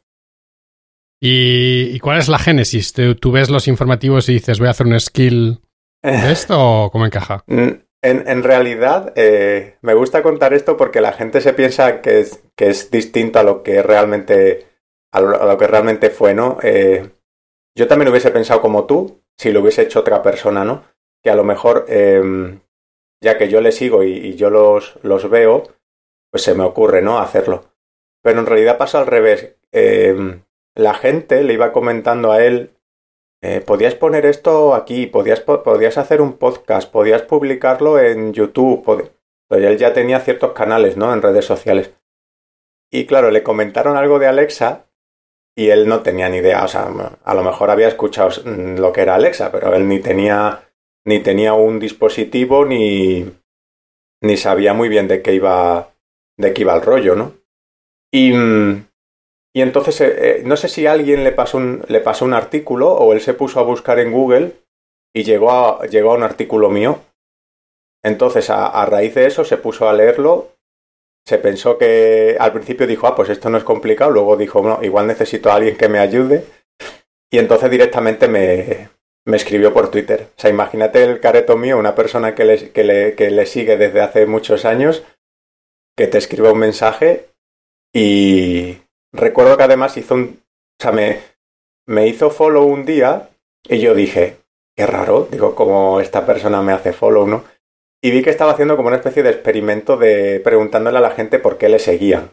¿Y, 1.28 1.98
cuál 2.00 2.18
es 2.18 2.28
la 2.28 2.38
génesis? 2.38 2.92
¿Tú, 2.92 3.32
ves 3.32 3.50
los 3.50 3.66
informativos 3.66 4.28
y 4.28 4.34
dices, 4.34 4.58
voy 4.58 4.68
a 4.68 4.70
hacer 4.70 4.86
un 4.86 5.00
skill 5.00 5.60
de 6.02 6.30
esto 6.30 6.56
o 6.58 6.90
cómo 6.90 7.04
encaja? 7.04 7.44
En, 7.48 8.42
realidad, 8.44 9.12
eh, 9.16 9.76
me 9.82 9.94
gusta 9.94 10.22
contar 10.22 10.54
esto 10.54 10.76
porque 10.76 11.00
la 11.00 11.12
gente 11.12 11.40
se 11.40 11.52
piensa 11.52 12.00
que 12.00 12.20
es, 12.20 12.44
que 12.54 12.68
es 12.68 12.92
distinto 12.92 13.40
a 13.40 13.42
lo 13.42 13.64
que 13.64 13.82
realmente, 13.82 14.68
a 15.10 15.20
lo, 15.20 15.58
que 15.58 15.66
realmente 15.66 16.10
fue, 16.10 16.32
¿no? 16.32 16.58
Eh, 16.62 17.10
yo 17.76 17.88
también 17.88 18.10
hubiese 18.10 18.30
pensado 18.30 18.60
como 18.60 18.84
tú, 18.86 19.22
si 19.36 19.50
lo 19.50 19.60
hubiese 19.60 19.82
hecho 19.82 20.00
otra 20.00 20.22
persona, 20.22 20.64
¿no? 20.64 20.84
Que 21.24 21.30
a 21.30 21.34
lo 21.34 21.42
mejor, 21.42 21.86
em, 21.88 22.60
ya 23.20 23.36
que 23.36 23.48
yo 23.48 23.60
le 23.60 23.72
sigo 23.72 24.04
y, 24.04 24.36
yo 24.36 24.50
los, 24.50 25.00
los, 25.02 25.28
veo, 25.28 25.64
pues 26.30 26.44
se 26.44 26.54
me 26.54 26.62
ocurre, 26.62 27.02
¿no? 27.02 27.18
Hacerlo. 27.18 27.64
Pero 28.22 28.38
en 28.38 28.46
realidad 28.46 28.78
pasa 28.78 29.00
al 29.00 29.06
revés. 29.08 29.56
Em, 29.72 30.42
la 30.76 30.94
gente 30.94 31.42
le 31.42 31.54
iba 31.54 31.72
comentando 31.72 32.30
a 32.30 32.44
él 32.44 32.76
eh, 33.42 33.60
podías 33.60 33.94
poner 33.94 34.26
esto 34.26 34.74
aquí, 34.74 35.06
podías, 35.06 35.40
podías 35.40 35.98
hacer 35.98 36.20
un 36.20 36.34
podcast, 36.38 36.90
podías 36.90 37.22
publicarlo 37.22 37.98
en 37.98 38.32
YouTube. 38.32 39.12
Pero 39.48 39.68
él 39.68 39.78
ya 39.78 39.92
tenía 39.92 40.20
ciertos 40.20 40.52
canales, 40.52 40.96
¿no? 40.96 41.12
En 41.12 41.22
redes 41.22 41.44
sociales. 41.44 41.92
Y 42.90 43.06
claro, 43.06 43.30
le 43.30 43.42
comentaron 43.42 43.96
algo 43.96 44.18
de 44.18 44.26
Alexa 44.26 44.86
y 45.56 45.68
él 45.68 45.86
no 45.86 46.02
tenía 46.02 46.28
ni 46.28 46.38
idea. 46.38 46.64
O 46.64 46.68
sea, 46.68 46.88
a 47.22 47.34
lo 47.34 47.42
mejor 47.44 47.70
había 47.70 47.88
escuchado 47.88 48.30
mm, 48.44 48.78
lo 48.78 48.92
que 48.92 49.02
era 49.02 49.14
Alexa, 49.14 49.52
pero 49.52 49.74
él 49.74 49.86
ni 49.86 50.00
tenía, 50.00 50.68
ni 51.04 51.20
tenía 51.20 51.52
un 51.52 51.78
dispositivo 51.78 52.64
ni, 52.64 53.30
ni 54.22 54.36
sabía 54.36 54.74
muy 54.74 54.88
bien 54.88 55.08
de 55.08 55.22
qué 55.22 55.34
iba, 55.34 55.94
de 56.36 56.52
qué 56.52 56.62
iba 56.62 56.74
el 56.74 56.82
rollo, 56.82 57.14
¿no? 57.14 57.34
Y, 58.12 58.32
mm, 58.32 58.85
y 59.56 59.62
entonces, 59.62 59.98
eh, 60.02 60.16
eh, 60.18 60.42
no 60.44 60.54
sé 60.58 60.68
si 60.68 60.86
alguien 60.86 61.24
le 61.24 61.32
pasó, 61.32 61.56
un, 61.56 61.82
le 61.88 62.00
pasó 62.00 62.26
un 62.26 62.34
artículo 62.34 62.92
o 62.92 63.14
él 63.14 63.22
se 63.22 63.32
puso 63.32 63.58
a 63.58 63.62
buscar 63.62 63.98
en 63.98 64.12
Google 64.12 64.52
y 65.14 65.24
llegó 65.24 65.50
a, 65.50 65.86
llegó 65.86 66.12
a 66.12 66.16
un 66.16 66.24
artículo 66.24 66.68
mío. 66.68 67.00
Entonces, 68.04 68.50
a, 68.50 68.84
raíz 68.84 69.14
de 69.14 69.24
eso, 69.24 69.46
se 69.46 69.56
puso 69.56 69.88
a 69.88 69.94
leerlo. 69.94 70.50
Se 71.26 71.38
pensó 71.38 71.78
que 71.78 72.36
al 72.38 72.52
principio 72.52 72.86
dijo, 72.86 73.06
ah, 73.06 73.16
pues 73.16 73.30
esto 73.30 73.48
no 73.48 73.56
es 73.56 73.64
complicado. 73.64 74.10
Luego 74.10 74.36
dijo, 74.36 74.60
no, 74.60 74.78
igual 74.82 75.06
necesito 75.06 75.50
a 75.50 75.54
alguien 75.54 75.78
que 75.78 75.88
me 75.88 76.00
ayude. 76.00 76.44
Y 77.30 77.38
entonces 77.38 77.70
directamente 77.70 78.28
me, 78.28 78.90
me 79.24 79.38
escribió 79.38 79.72
por 79.72 79.90
Twitter. 79.90 80.32
O 80.36 80.38
sea, 80.38 80.50
imagínate 80.50 81.02
el 81.02 81.18
careto 81.18 81.56
mío, 81.56 81.78
una 81.78 81.94
persona 81.94 82.34
que 82.34 82.44
le, 82.44 82.72
que 82.72 82.84
le, 82.84 83.14
que 83.14 83.30
le 83.30 83.46
sigue 83.46 83.78
desde 83.78 84.02
hace 84.02 84.26
muchos 84.26 84.66
años, 84.66 85.02
que 85.96 86.08
te 86.08 86.18
escribe 86.18 86.52
un 86.52 86.58
mensaje 86.58 87.30
y, 87.94 88.82
recuerdo 89.16 89.56
que 89.56 89.64
además 89.64 89.96
hizo 89.96 90.14
un. 90.14 90.42
O 90.78 90.82
sea, 90.82 90.92
me, 90.92 91.20
me 91.86 92.06
hizo 92.06 92.30
follow 92.30 92.64
un 92.64 92.84
día 92.84 93.30
y 93.68 93.78
yo 93.78 93.94
dije, 93.94 94.36
qué 94.76 94.86
raro, 94.86 95.28
digo, 95.30 95.54
como 95.54 96.00
esta 96.00 96.26
persona 96.26 96.62
me 96.62 96.72
hace 96.72 96.92
follow, 96.92 97.26
¿no? 97.26 97.44
Y 98.02 98.10
vi 98.10 98.22
que 98.22 98.30
estaba 98.30 98.52
haciendo 98.52 98.76
como 98.76 98.88
una 98.88 98.98
especie 98.98 99.22
de 99.22 99.30
experimento 99.30 99.96
de 99.96 100.40
preguntándole 100.40 100.98
a 100.98 101.00
la 101.00 101.10
gente 101.10 101.38
por 101.38 101.58
qué 101.58 101.68
le 101.68 101.78
seguían. 101.78 102.30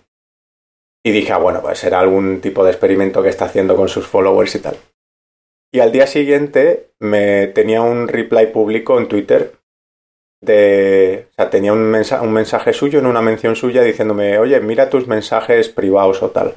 Y 1.06 1.12
dije, 1.12 1.34
ah, 1.34 1.38
bueno, 1.38 1.62
pues 1.62 1.80
será 1.80 2.00
algún 2.00 2.42
tipo 2.42 2.64
de 2.64 2.72
experimento 2.72 3.24
que 3.24 3.30
está 3.30 3.46
haciendo 3.46 3.76
con 3.76 3.90
sus 3.90 4.08
followers 4.08 4.56
y 4.56 4.60
tal. 4.60 4.78
Y 5.72 5.80
al 5.80 5.92
día 5.92 6.06
siguiente 6.06 6.92
me 7.00 7.48
tenía 7.48 7.82
un 7.82 8.08
reply 8.08 8.48
público 8.48 9.00
en 9.00 9.08
Twitter 9.08 9.54
de, 10.42 11.28
o 11.32 11.34
sea, 11.34 11.50
tenía 11.50 11.74
un, 11.74 11.90
mensaje, 11.90 12.26
un 12.26 12.34
mensaje 12.34 12.74
suyo 12.74 13.00
en 13.00 13.06
una 13.06 13.22
mención 13.22 13.56
suya 13.56 13.82
diciéndome, 13.82 14.38
oye, 14.38 14.60
mira 14.60 14.90
tus 14.90 15.08
mensajes 15.08 15.70
privados 15.70 16.22
o 16.22 16.30
tal. 16.30 16.56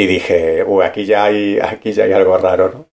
Y 0.00 0.06
dije, 0.06 0.64
uy, 0.66 0.82
aquí 0.82 1.04
ya 1.04 1.24
hay, 1.24 1.58
aquí 1.60 1.92
ya 1.92 2.04
hay 2.04 2.12
algo 2.14 2.38
raro, 2.38 2.70
¿no? 2.70 2.90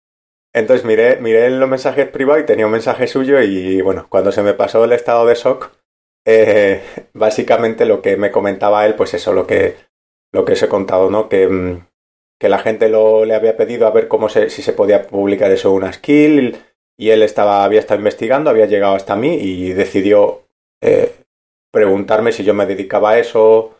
Entonces 0.54 0.86
miré, 0.86 1.16
miré 1.20 1.50
los 1.50 1.68
mensajes 1.68 2.08
privados 2.08 2.42
y 2.42 2.46
tenía 2.46 2.64
un 2.64 2.72
mensaje 2.72 3.06
suyo 3.08 3.42
y 3.42 3.82
bueno, 3.82 4.06
cuando 4.08 4.32
se 4.32 4.42
me 4.42 4.54
pasó 4.54 4.84
el 4.84 4.92
estado 4.92 5.26
de 5.26 5.34
shock, 5.34 5.70
eh, 6.24 6.82
básicamente 7.12 7.84
lo 7.84 8.00
que 8.00 8.16
me 8.16 8.30
comentaba 8.30 8.86
él, 8.86 8.94
pues 8.94 9.12
eso, 9.12 9.34
lo 9.34 9.46
que, 9.46 9.76
lo 10.32 10.46
que 10.46 10.54
os 10.54 10.62
he 10.62 10.68
contado, 10.68 11.10
¿no? 11.10 11.28
Que, 11.28 11.46
mm, 11.46 11.86
que 12.40 12.48
la 12.48 12.58
gente 12.58 12.88
lo, 12.88 13.26
le 13.26 13.34
había 13.34 13.58
pedido 13.58 13.86
a 13.86 13.90
ver 13.90 14.08
cómo 14.08 14.30
se, 14.30 14.48
si 14.48 14.62
se 14.62 14.72
podía 14.72 15.02
publicar 15.06 15.50
eso 15.50 15.68
en 15.68 15.74
una 15.74 15.92
skill 15.92 16.56
y 16.96 17.10
él 17.10 17.22
estaba, 17.22 17.64
había 17.64 17.80
estado 17.80 18.00
investigando, 18.00 18.48
había 18.48 18.64
llegado 18.64 18.94
hasta 18.94 19.14
mí 19.14 19.34
y 19.34 19.74
decidió 19.74 20.46
eh, 20.80 21.12
preguntarme 21.70 22.32
si 22.32 22.44
yo 22.44 22.54
me 22.54 22.64
dedicaba 22.64 23.10
a 23.10 23.18
eso, 23.18 23.73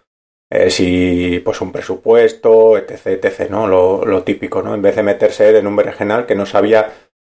eh, 0.55 0.71
si 0.71 1.41
pues 1.45 1.61
un 1.61 1.73
presupuesto, 1.73 2.79
etc, 2.79 3.25
etc, 3.25 3.51
¿no? 3.51 3.67
Lo, 3.67 4.05
lo, 4.05 4.23
típico, 4.23 4.63
¿no? 4.63 4.73
En 4.73 4.83
vez 4.83 4.95
de 4.95 5.03
meterse 5.03 5.59
en 5.59 5.67
un 5.67 5.75
berenjenal 5.75 6.27
que 6.27 6.37
no 6.37 6.47
sabía 6.47 6.93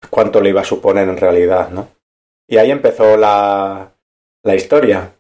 cuánto 0.10 0.42
le 0.42 0.50
iba 0.50 0.62
a 0.62 0.66
suponer 0.66 1.08
en 1.08 1.18
realidad, 1.18 1.70
¿no? 1.70 1.88
Y 2.48 2.58
ahí 2.58 2.72
empezó 2.72 3.16
la, 3.16 3.94
la 4.44 4.56
historia. 4.56 5.16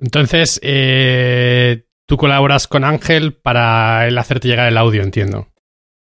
Entonces, 0.00 0.60
eh, 0.62 1.84
tú 2.06 2.16
colaboras 2.16 2.68
con 2.68 2.84
Ángel 2.84 3.34
para 3.34 4.06
él 4.06 4.16
hacerte 4.16 4.48
llegar 4.48 4.68
el 4.68 4.78
audio, 4.78 5.02
entiendo. 5.02 5.48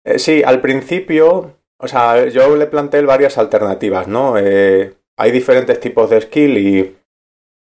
Eh, 0.03 0.19
sí, 0.19 0.43
al 0.43 0.59
principio, 0.59 1.59
o 1.77 1.87
sea, 1.87 2.27
yo 2.27 2.55
le 2.57 2.67
planteé 2.67 3.01
varias 3.03 3.37
alternativas, 3.37 4.07
¿no? 4.07 4.37
Eh, 4.37 4.93
hay 5.15 5.31
diferentes 5.31 5.79
tipos 5.79 6.09
de 6.09 6.21
skill 6.21 6.57
y, 6.57 6.95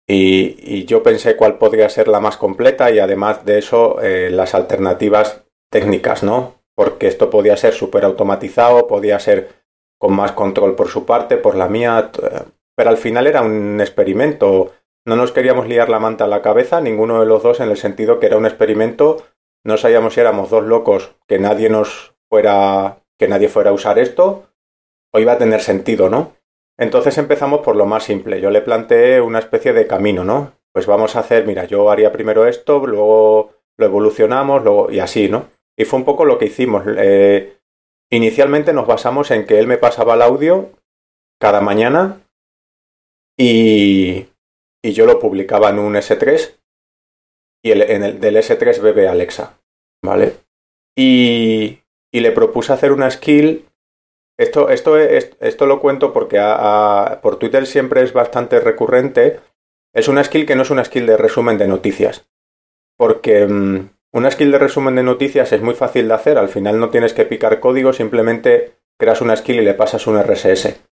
y, 0.08 0.84
yo 0.84 1.02
pensé 1.02 1.36
cuál 1.36 1.58
podría 1.58 1.88
ser 1.88 2.08
la 2.08 2.20
más 2.20 2.36
completa 2.36 2.90
y 2.90 2.98
además 2.98 3.44
de 3.44 3.58
eso 3.58 4.00
eh, 4.00 4.30
las 4.30 4.54
alternativas 4.54 5.44
técnicas, 5.70 6.22
¿no? 6.22 6.54
Porque 6.76 7.08
esto 7.08 7.28
podía 7.30 7.56
ser 7.56 7.74
súper 7.74 8.04
automatizado, 8.04 8.86
podía 8.86 9.18
ser 9.18 9.48
con 9.98 10.14
más 10.14 10.32
control 10.32 10.76
por 10.76 10.88
su 10.88 11.06
parte, 11.06 11.36
por 11.36 11.56
la 11.56 11.68
mía, 11.68 12.12
pero 12.76 12.90
al 12.90 12.98
final 12.98 13.26
era 13.26 13.42
un 13.42 13.80
experimento. 13.80 14.72
No 15.06 15.16
nos 15.16 15.32
queríamos 15.32 15.66
liar 15.66 15.88
la 15.88 15.98
manta 15.98 16.24
a 16.24 16.28
la 16.28 16.42
cabeza, 16.42 16.80
ninguno 16.80 17.18
de 17.18 17.26
los 17.26 17.42
dos, 17.42 17.60
en 17.60 17.70
el 17.70 17.76
sentido 17.76 18.20
que 18.20 18.26
era 18.26 18.36
un 18.36 18.46
experimento. 18.46 19.24
No 19.64 19.76
sabíamos 19.76 20.14
si 20.14 20.20
éramos 20.20 20.50
dos 20.50 20.64
locos, 20.64 21.14
que 21.26 21.38
nadie 21.38 21.70
nos 21.70 22.14
fuera, 22.28 22.98
que 23.18 23.26
nadie 23.26 23.48
fuera 23.48 23.70
a 23.70 23.72
usar 23.72 23.98
esto, 23.98 24.44
o 25.12 25.18
iba 25.18 25.32
a 25.32 25.38
tener 25.38 25.62
sentido, 25.62 26.10
¿no? 26.10 26.35
Entonces 26.78 27.16
empezamos 27.18 27.60
por 27.60 27.76
lo 27.76 27.86
más 27.86 28.04
simple. 28.04 28.40
Yo 28.40 28.50
le 28.50 28.60
planteé 28.60 29.20
una 29.20 29.38
especie 29.38 29.72
de 29.72 29.86
camino, 29.86 30.24
¿no? 30.24 30.52
Pues 30.72 30.86
vamos 30.86 31.16
a 31.16 31.20
hacer, 31.20 31.46
mira, 31.46 31.64
yo 31.64 31.90
haría 31.90 32.12
primero 32.12 32.46
esto, 32.46 32.86
luego 32.86 33.54
lo 33.78 33.86
evolucionamos, 33.86 34.62
luego, 34.62 34.90
y 34.90 34.98
así, 34.98 35.28
¿no? 35.28 35.48
Y 35.78 35.84
fue 35.84 35.98
un 35.98 36.04
poco 36.04 36.24
lo 36.24 36.38
que 36.38 36.46
hicimos. 36.46 36.84
Eh, 36.86 37.58
inicialmente 38.10 38.72
nos 38.72 38.86
basamos 38.86 39.30
en 39.30 39.46
que 39.46 39.58
él 39.58 39.66
me 39.66 39.78
pasaba 39.78 40.14
el 40.14 40.22
audio 40.22 40.70
cada 41.40 41.60
mañana 41.60 42.20
y, 43.38 44.26
y 44.82 44.92
yo 44.92 45.06
lo 45.06 45.18
publicaba 45.18 45.70
en 45.70 45.78
un 45.78 45.94
S3 45.94 46.58
y 47.62 47.72
en 47.72 48.02
el 48.02 48.20
del 48.20 48.36
S3 48.36 48.80
bebe 48.80 49.08
Alexa, 49.08 49.58
¿vale? 50.04 50.36
Y, 50.96 51.80
y 52.12 52.20
le 52.20 52.32
propuse 52.32 52.72
hacer 52.72 52.92
una 52.92 53.10
skill. 53.10 53.66
Esto, 54.38 54.68
esto, 54.68 54.98
esto 54.98 55.66
lo 55.66 55.80
cuento 55.80 56.12
porque 56.12 56.38
por 57.22 57.38
Twitter 57.38 57.66
siempre 57.66 58.02
es 58.02 58.12
bastante 58.12 58.60
recurrente. 58.60 59.40
Es 59.94 60.08
una 60.08 60.22
skill 60.24 60.46
que 60.46 60.56
no 60.56 60.62
es 60.62 60.70
una 60.70 60.84
skill 60.84 61.06
de 61.06 61.16
resumen 61.16 61.58
de 61.58 61.68
noticias. 61.68 62.28
Porque 62.98 63.46
mm, 63.46 63.90
una 64.12 64.30
skill 64.30 64.52
de 64.52 64.58
resumen 64.58 64.94
de 64.96 65.02
noticias 65.02 65.52
es 65.52 65.62
muy 65.62 65.74
fácil 65.74 66.08
de 66.08 66.14
hacer. 66.14 66.38
Al 66.38 66.48
final 66.48 66.78
no 66.78 66.90
tienes 66.90 67.14
que 67.14 67.24
picar 67.24 67.60
código, 67.60 67.92
simplemente 67.92 68.78
creas 68.98 69.20
una 69.20 69.36
skill 69.36 69.60
y 69.60 69.64
le 69.64 69.74
pasas 69.74 70.06
un 70.06 70.18
RSS 70.22 70.86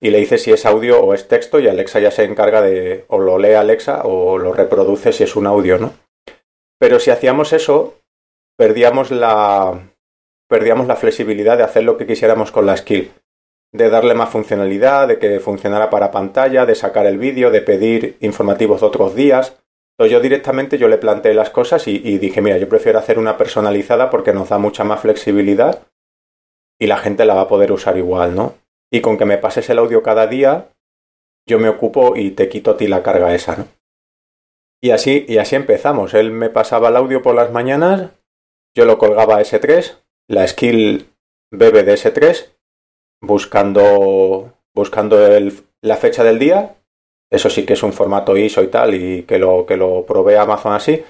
y 0.00 0.10
le 0.10 0.18
dices 0.18 0.42
si 0.42 0.50
es 0.50 0.64
audio 0.64 1.00
o 1.00 1.12
es 1.14 1.28
texto 1.28 1.60
y 1.60 1.68
Alexa 1.68 2.00
ya 2.00 2.10
se 2.10 2.24
encarga 2.24 2.62
de 2.62 3.04
o 3.08 3.18
lo 3.18 3.38
lee 3.38 3.52
Alexa 3.52 4.02
o 4.04 4.38
lo 4.38 4.52
reproduce 4.52 5.12
si 5.12 5.24
es 5.24 5.36
un 5.36 5.46
audio, 5.46 5.78
¿no? 5.78 5.92
Pero 6.78 6.98
si 6.98 7.10
hacíamos 7.10 7.52
eso, 7.52 7.98
perdíamos 8.56 9.10
la 9.10 9.89
perdíamos 10.50 10.86
la 10.86 10.96
flexibilidad 10.96 11.56
de 11.56 11.62
hacer 11.62 11.84
lo 11.84 11.96
que 11.96 12.06
quisiéramos 12.06 12.52
con 12.52 12.66
la 12.66 12.76
skill, 12.76 13.12
de 13.72 13.88
darle 13.88 14.14
más 14.14 14.28
funcionalidad, 14.28 15.08
de 15.08 15.18
que 15.18 15.40
funcionara 15.40 15.88
para 15.88 16.10
pantalla, 16.10 16.66
de 16.66 16.74
sacar 16.74 17.06
el 17.06 17.16
vídeo, 17.16 17.50
de 17.50 17.62
pedir 17.62 18.18
informativos 18.20 18.80
de 18.80 18.86
otros 18.88 19.14
días. 19.14 19.56
Entonces 19.94 20.12
yo 20.12 20.20
directamente 20.20 20.76
yo 20.76 20.88
le 20.88 20.98
planteé 20.98 21.32
las 21.32 21.50
cosas 21.50 21.86
y, 21.86 22.18
dije, 22.18 22.42
mira, 22.42 22.58
yo 22.58 22.68
prefiero 22.68 22.98
hacer 22.98 23.18
una 23.18 23.38
personalizada 23.38 24.10
porque 24.10 24.32
nos 24.32 24.48
da 24.48 24.58
mucha 24.58 24.84
más 24.84 25.00
flexibilidad 25.00 25.86
y 26.78 26.86
la 26.86 26.98
gente 26.98 27.24
la 27.24 27.34
va 27.34 27.42
a 27.42 27.48
poder 27.48 27.72
usar 27.72 27.96
igual, 27.96 28.34
¿no? 28.34 28.54
y 28.90 29.00
con 29.00 29.16
que 29.16 29.24
me 29.24 29.38
pases 29.38 29.70
el 29.70 29.78
audio 29.78 30.02
cada 30.02 30.26
día, 30.26 30.72
yo 31.46 31.58
me 31.58 31.68
ocupo 31.68 32.16
y 32.16 32.32
te 32.32 32.48
quito 32.48 32.72
a 32.72 32.76
ti 32.76 32.88
la 32.88 33.02
carga 33.02 33.34
esa, 33.34 33.56
¿no? 33.56 33.68
Y 34.82 34.90
así, 34.90 35.26
y 35.28 35.38
así 35.38 35.56
empezamos. 35.56 36.14
Él 36.14 36.30
me 36.30 36.48
pasaba 36.48 36.88
el 36.88 36.96
audio 36.96 37.22
por 37.22 37.34
las 37.34 37.52
mañanas, 37.52 38.10
yo 38.74 38.84
lo 38.84 38.98
colgaba 38.98 39.36
a 39.36 39.42
S3, 39.42 39.99
la 40.30 40.46
skill 40.46 41.10
bebe 41.50 41.82
de 41.82 41.94
S3, 41.94 42.52
buscando, 43.20 44.54
buscando 44.72 45.26
el, 45.26 45.52
la 45.82 45.96
fecha 45.96 46.22
del 46.22 46.38
día. 46.38 46.76
Eso 47.30 47.50
sí 47.50 47.66
que 47.66 47.72
es 47.72 47.82
un 47.82 47.92
formato 47.92 48.36
ISO 48.36 48.62
y 48.62 48.68
tal, 48.68 48.94
y 48.94 49.24
que 49.24 49.38
lo, 49.38 49.66
que 49.66 49.76
lo 49.76 50.06
provee 50.06 50.36
Amazon 50.36 50.72
así. 50.72 51.02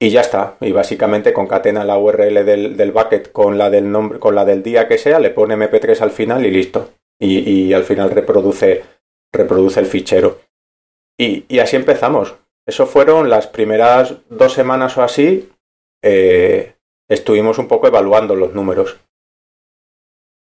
Y 0.00 0.10
ya 0.10 0.22
está. 0.22 0.56
Y 0.60 0.72
básicamente 0.72 1.34
concatena 1.34 1.84
la 1.84 1.98
URL 1.98 2.46
del, 2.46 2.76
del, 2.76 2.92
bucket 2.92 3.30
con 3.30 3.58
la 3.58 3.68
del 3.68 3.90
nombre, 3.90 4.18
con 4.18 4.34
la 4.34 4.44
del 4.46 4.62
día 4.62 4.88
que 4.88 4.96
sea, 4.96 5.18
le 5.18 5.30
pone 5.30 5.56
MP3 5.56 6.00
al 6.00 6.10
final 6.10 6.46
y 6.46 6.50
listo. 6.50 6.90
Y, 7.20 7.40
y 7.50 7.74
al 7.74 7.84
final 7.84 8.10
reproduce, 8.10 8.84
reproduce 9.32 9.80
el 9.80 9.86
fichero. 9.86 10.40
Y, 11.18 11.44
y, 11.48 11.58
así 11.58 11.76
empezamos. 11.76 12.36
Eso 12.66 12.86
fueron 12.86 13.28
las 13.28 13.48
primeras 13.48 14.14
dos 14.30 14.54
semanas 14.54 14.96
o 14.96 15.02
así. 15.02 15.50
Eh, 16.02 16.74
estuvimos 17.08 17.58
un 17.58 17.68
poco 17.68 17.86
evaluando 17.86 18.34
los 18.34 18.54
números. 18.54 18.98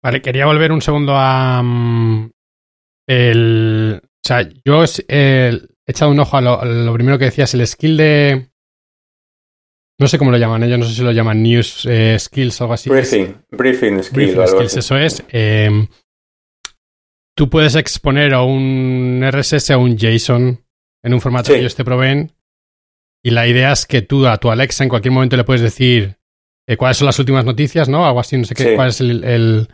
Vale, 0.03 0.22
quería 0.22 0.46
volver 0.46 0.72
un 0.72 0.81
segundo 0.81 1.13
a. 1.15 1.60
Um, 1.62 2.31
el. 3.08 4.01
O 4.03 4.27
sea, 4.27 4.48
yo 4.65 4.84
eh, 5.08 5.60
he 5.86 5.91
echado 5.91 6.12
un 6.12 6.20
ojo 6.20 6.38
a 6.38 6.41
lo, 6.41 6.62
a 6.62 6.65
lo 6.65 6.93
primero 6.93 7.17
que 7.17 7.25
decías, 7.25 7.53
el 7.53 7.65
skill 7.65 7.98
de 7.98 8.51
no 10.01 10.08
sé 10.08 10.17
cómo 10.17 10.31
lo 10.31 10.38
llaman 10.39 10.63
ellos, 10.63 10.79
no 10.79 10.86
sé 10.86 10.96
si 10.96 11.03
lo 11.03 11.12
llaman 11.12 11.43
News 11.43 11.86
eh, 11.88 12.17
Skills 12.17 12.60
o 12.60 12.63
algo 12.63 12.74
así. 12.74 12.89
Briefing, 12.89 13.36
briefing, 13.51 14.01
skills, 14.01 14.75
eso 14.75 14.98
es. 14.98 15.24
Eh, 15.29 15.88
tú 17.38 17.51
puedes 17.51 17.75
exponer 17.75 18.34
a 18.34 18.41
un 18.41 19.24
RSS 19.31 19.70
o 19.70 19.79
un 19.79 19.96
JSON 19.96 20.60
en 21.03 21.13
un 21.13 21.22
formato 21.22 21.53
que 21.53 21.60
ellos 21.60 21.75
te 21.75 21.86
proveen. 21.86 22.31
Y 23.24 23.29
la 23.29 23.46
idea 23.46 23.74
es 23.74 23.86
que 23.86 24.01
tú 24.01 24.25
a 24.25 24.38
tu 24.38 24.50
Alexa 24.50 24.84
en 24.84 24.89
cualquier 24.89 25.12
momento 25.12 25.38
le 25.38 25.43
puedes 25.43 25.62
decir 25.62 26.17
eh, 26.68 26.77
cuáles 26.77 26.98
son 26.98 27.08
las 27.08 27.20
últimas 27.20 27.46
noticias, 27.46 27.89
¿no? 27.89 28.06
Algo 28.06 28.20
así, 28.20 28.38
no 28.38 28.46
sé 28.46 28.56
qué, 28.56 28.75
cuál 28.75 28.89
es 28.89 29.01
el, 29.01 29.24
el 29.24 29.68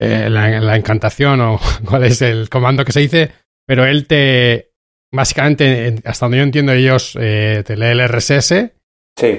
eh, 0.00 0.28
la, 0.28 0.60
la, 0.60 0.76
encantación 0.76 1.40
o 1.40 1.60
cuál 1.88 2.04
es 2.04 2.20
el 2.22 2.48
comando 2.48 2.84
que 2.84 2.92
se 2.92 3.00
dice, 3.00 3.32
pero 3.66 3.84
él 3.84 4.06
te, 4.06 4.72
básicamente, 5.12 5.94
hasta 6.04 6.26
donde 6.26 6.38
yo 6.38 6.44
entiendo, 6.44 6.72
ellos 6.72 7.16
eh, 7.20 7.62
te 7.64 7.76
lee 7.76 7.86
el 7.86 8.08
RSS 8.08 8.72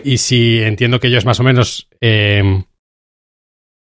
y 0.04 0.18
si 0.18 0.62
entiendo 0.62 1.00
que 1.00 1.08
ellos 1.08 1.26
más 1.26 1.40
o 1.42 1.44
menos 1.44 1.90
eh, 2.00 2.64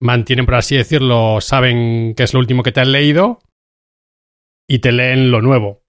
mantienen, 0.01 0.46
por 0.46 0.56
así 0.56 0.75
decirlo, 0.75 1.39
saben 1.39 2.16
qué 2.16 2.24
es 2.24 2.34
lo 2.34 2.39
último 2.39 2.63
que 2.63 2.72
te 2.72 2.82
han 2.82 2.92
leído 2.92 3.39
y 4.68 4.80
te 4.80 4.92
leen 4.92 5.30
lo 5.30 5.42
nuevo. 5.42 5.84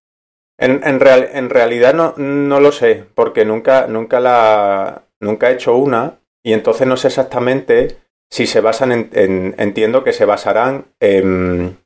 En, 0.59 0.83
en, 0.85 1.01
real, 1.01 1.29
en 1.33 1.49
realidad 1.49 1.95
no, 1.95 2.15
no, 2.17 2.61
lo 2.61 2.73
sé, 2.73 3.05
porque 3.15 3.45
nunca, 3.45 3.87
nunca, 3.87 4.21
la, 4.21 5.05
nunca 5.21 5.51
he 5.51 5.55
hecho 5.55 5.77
una 5.77 6.19
y 6.45 6.53
entonces 6.53 6.87
no 6.87 6.97
sé 6.97 7.09
exactamente 7.09 7.97
si 8.31 8.47
se 8.47 8.61
basan 8.61 8.93
en, 8.93 9.11
en 9.13 9.55
entiendo 9.59 10.05
que 10.05 10.13
se 10.13 10.25
basarán 10.25 10.87
en 11.01 11.79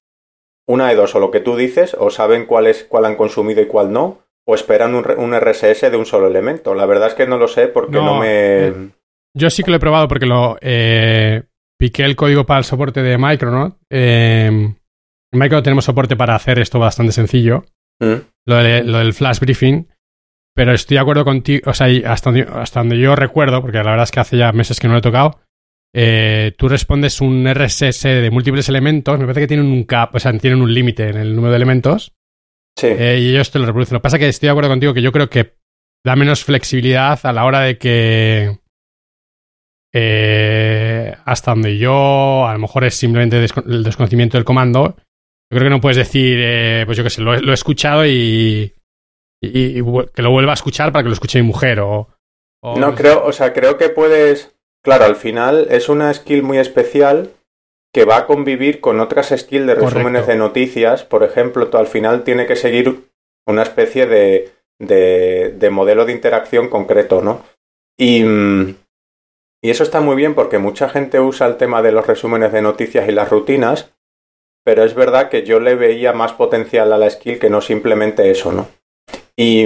una 0.67 0.89
de 0.89 0.95
dos, 0.95 1.15
o 1.15 1.21
lo 1.21 1.31
que 1.31 1.41
tú 1.41 1.57
dices, 1.57 1.97
o 1.99 2.11
saben 2.11 2.47
cuál, 2.47 2.67
es, 2.67 2.85
cuál 2.85 3.05
han 3.05 3.17
consumido 3.17 3.61
y 3.61 3.67
cuál 3.67 3.93
no, 3.93 4.21
o 4.47 4.55
esperan 4.55 4.95
un, 4.95 5.05
un, 5.19 5.39
RSS 5.39 5.91
de 5.91 5.97
un 5.97 6.07
solo 6.07 6.27
elemento. 6.27 6.75
La 6.75 6.87
verdad 6.87 7.09
es 7.09 7.15
que 7.15 7.27
no 7.27 7.39
lo 7.39 7.49
sé 7.49 7.69
porque 7.69 7.93
no, 7.93 8.19
me... 8.19 8.67
Eh, 8.67 8.75
yo 9.35 9.51
sí 9.51 9.63
que 9.63 9.71
lo 9.71 9.77
he 9.77 9.81
probado 9.81 10.09
porque 10.09 10.27
lo 10.27 10.57
eh, 10.61 11.45
piqué 11.79 12.05
el 12.05 12.17
código 12.17 12.45
para 12.45 12.59
el 12.59 12.65
soporte 12.65 13.03
de 13.03 13.19
Micronaut. 13.19 13.77
Eh, 13.91 14.47
en 14.47 14.77
Micronaut 15.33 15.65
tenemos 15.65 15.85
soporte 15.85 16.17
para 16.17 16.35
hacer 16.35 16.59
esto 16.59 16.79
bastante 16.79 17.13
sencillo. 17.13 17.65
¿Mm? 18.01 18.15
Lo, 18.47 18.57
de, 18.57 18.83
lo, 18.83 18.99
del 18.99 19.15
flash 19.15 19.39
briefing. 19.39 19.89
Pero 20.55 20.73
estoy 20.73 20.97
de 20.97 21.01
acuerdo 21.01 21.25
contigo, 21.25 21.71
o 21.71 21.75
sea, 21.75 21.87
hasta 22.11 22.31
donde, 22.31 22.47
hasta 22.53 22.81
donde 22.81 22.99
yo 22.99 23.17
recuerdo, 23.17 23.63
porque 23.63 23.79
la 23.79 23.91
verdad 23.91 24.05
es 24.05 24.11
que 24.11 24.21
hace 24.21 24.37
ya 24.37 24.53
meses 24.53 24.79
que 24.79 24.87
no 24.87 24.95
lo 24.95 24.99
he 24.99 25.03
tocado, 25.03 25.41
eh, 25.95 26.53
tú 26.59 26.69
respondes 26.69 27.21
un 27.21 27.47
RSS 27.47 28.03
de 28.03 28.31
múltiples 28.31 28.69
elementos, 28.69 29.19
me 29.19 29.25
parece 29.25 29.41
que 29.41 29.47
tienen 29.49 29.67
un 29.67 29.85
cap, 29.85 30.15
o 30.15 30.21
sea, 30.21 30.37
tienen 30.39 30.61
un 30.61 30.73
límite 30.73 31.09
en 31.09 31.17
el 31.17 31.35
número 31.35 31.53
de 31.53 31.57
elementos, 31.57 32.13
Sí. 32.77 32.87
Eh, 32.87 33.19
y 33.21 33.31
ellos 33.31 33.51
te 33.51 33.59
lo 33.59 33.67
reproducen. 33.67 33.95
Lo 33.95 34.01
que 34.01 34.05
pasa 34.05 34.17
es 34.17 34.21
que 34.21 34.29
estoy 34.29 34.47
de 34.47 34.51
acuerdo 34.51 34.71
contigo 34.71 34.95
que 34.95 35.03
yo 35.03 35.13
creo 35.13 35.29
que 35.29 35.57
da 36.05 36.17
menos 36.17 36.45
flexibilidad 36.45 37.19
a 37.23 37.33
la 37.33 37.45
hora 37.45 37.61
de 37.61 37.79
que. 37.79 38.59
Eh, 39.95 41.15
hasta 41.25 41.51
donde 41.51 41.77
yo, 41.77 42.47
a 42.47 42.53
lo 42.55 42.59
mejor 42.59 42.85
es 42.85 42.95
simplemente 42.95 43.37
el 43.37 43.85
desconocimiento 43.85 44.39
del 44.39 44.45
comando. 44.45 44.97
Yo 45.51 45.59
creo 45.59 45.65
que 45.65 45.71
no 45.71 45.81
puedes 45.83 45.99
decir, 45.99 46.39
eh, 46.41 46.85
pues 46.87 46.97
yo 46.97 47.05
qué 47.05 47.11
sé, 47.11 47.21
lo, 47.21 47.39
lo, 47.39 47.51
he 47.51 47.55
escuchado 47.55 48.07
y, 48.07 48.73
y, 49.43 49.81
y, 49.81 49.85
que 50.15 50.23
lo 50.23 50.31
vuelva 50.31 50.53
a 50.53 50.55
escuchar 50.55 50.93
para 50.93 51.03
que 51.03 51.09
lo 51.09 51.15
escuche 51.15 51.43
mi 51.43 51.49
mujer 51.49 51.81
o, 51.81 52.09
o 52.63 52.79
no 52.79 52.95
creo, 52.95 53.25
o 53.25 53.33
sea, 53.33 53.53
creo 53.53 53.77
que 53.77 53.89
puedes, 53.89 54.55
claro, 54.83 55.05
al 55.05 55.17
final 55.17 55.67
es 55.71 55.89
una 55.89 56.15
skill 56.15 56.43
muy 56.43 56.59
especial 56.59 57.31
que 57.93 58.05
va 58.05 58.19
a 58.19 58.27
convivir 58.27 58.81
con 58.81 59.01
otras 59.01 59.35
skills 59.37 59.67
de 59.67 59.75
resúmenes 59.75 60.27
de 60.27 60.37
noticias. 60.37 61.05
Por 61.05 61.25
ejemplo, 61.25 61.69
al 61.73 61.87
final 61.89 62.23
tiene 62.23 62.47
que 62.47 62.57
seguir 62.57 63.11
una 63.47 63.63
especie 63.63 64.07
de, 64.07 64.53
de, 64.79 65.71
modelo 65.71 66.07
de 66.07 66.13
interacción 66.13 66.69
concreto, 66.71 67.21
¿no? 67.21 67.43
Y, 67.99 68.25
y 68.25 69.71
eso 69.71 69.83
está 69.83 70.01
muy 70.01 70.17
bien 70.17 70.35
porque 70.35 70.59
mucha 70.59 70.89
gente 70.89 71.21
usa 71.21 71.47
el 71.47 71.57
tema 71.57 71.83
de 71.83 71.93
los 71.93 72.07
resúmenes 72.07 72.53
de 72.53 72.63
noticias 72.63 73.07
y 73.09 73.13
las 73.13 73.29
rutinas, 73.29 73.93
pero 74.65 74.85
es 74.85 74.95
verdad 74.95 75.29
que 75.29 75.45
yo 75.45 75.61
le 75.61 75.75
veía 75.75 76.13
más 76.13 76.33
potencial 76.33 76.93
a 76.93 76.99
la 76.99 77.11
skill 77.11 77.39
que 77.39 77.51
no 77.51 77.61
simplemente 77.61 78.31
eso, 78.31 78.53
¿no? 78.53 78.69
Y, 79.37 79.65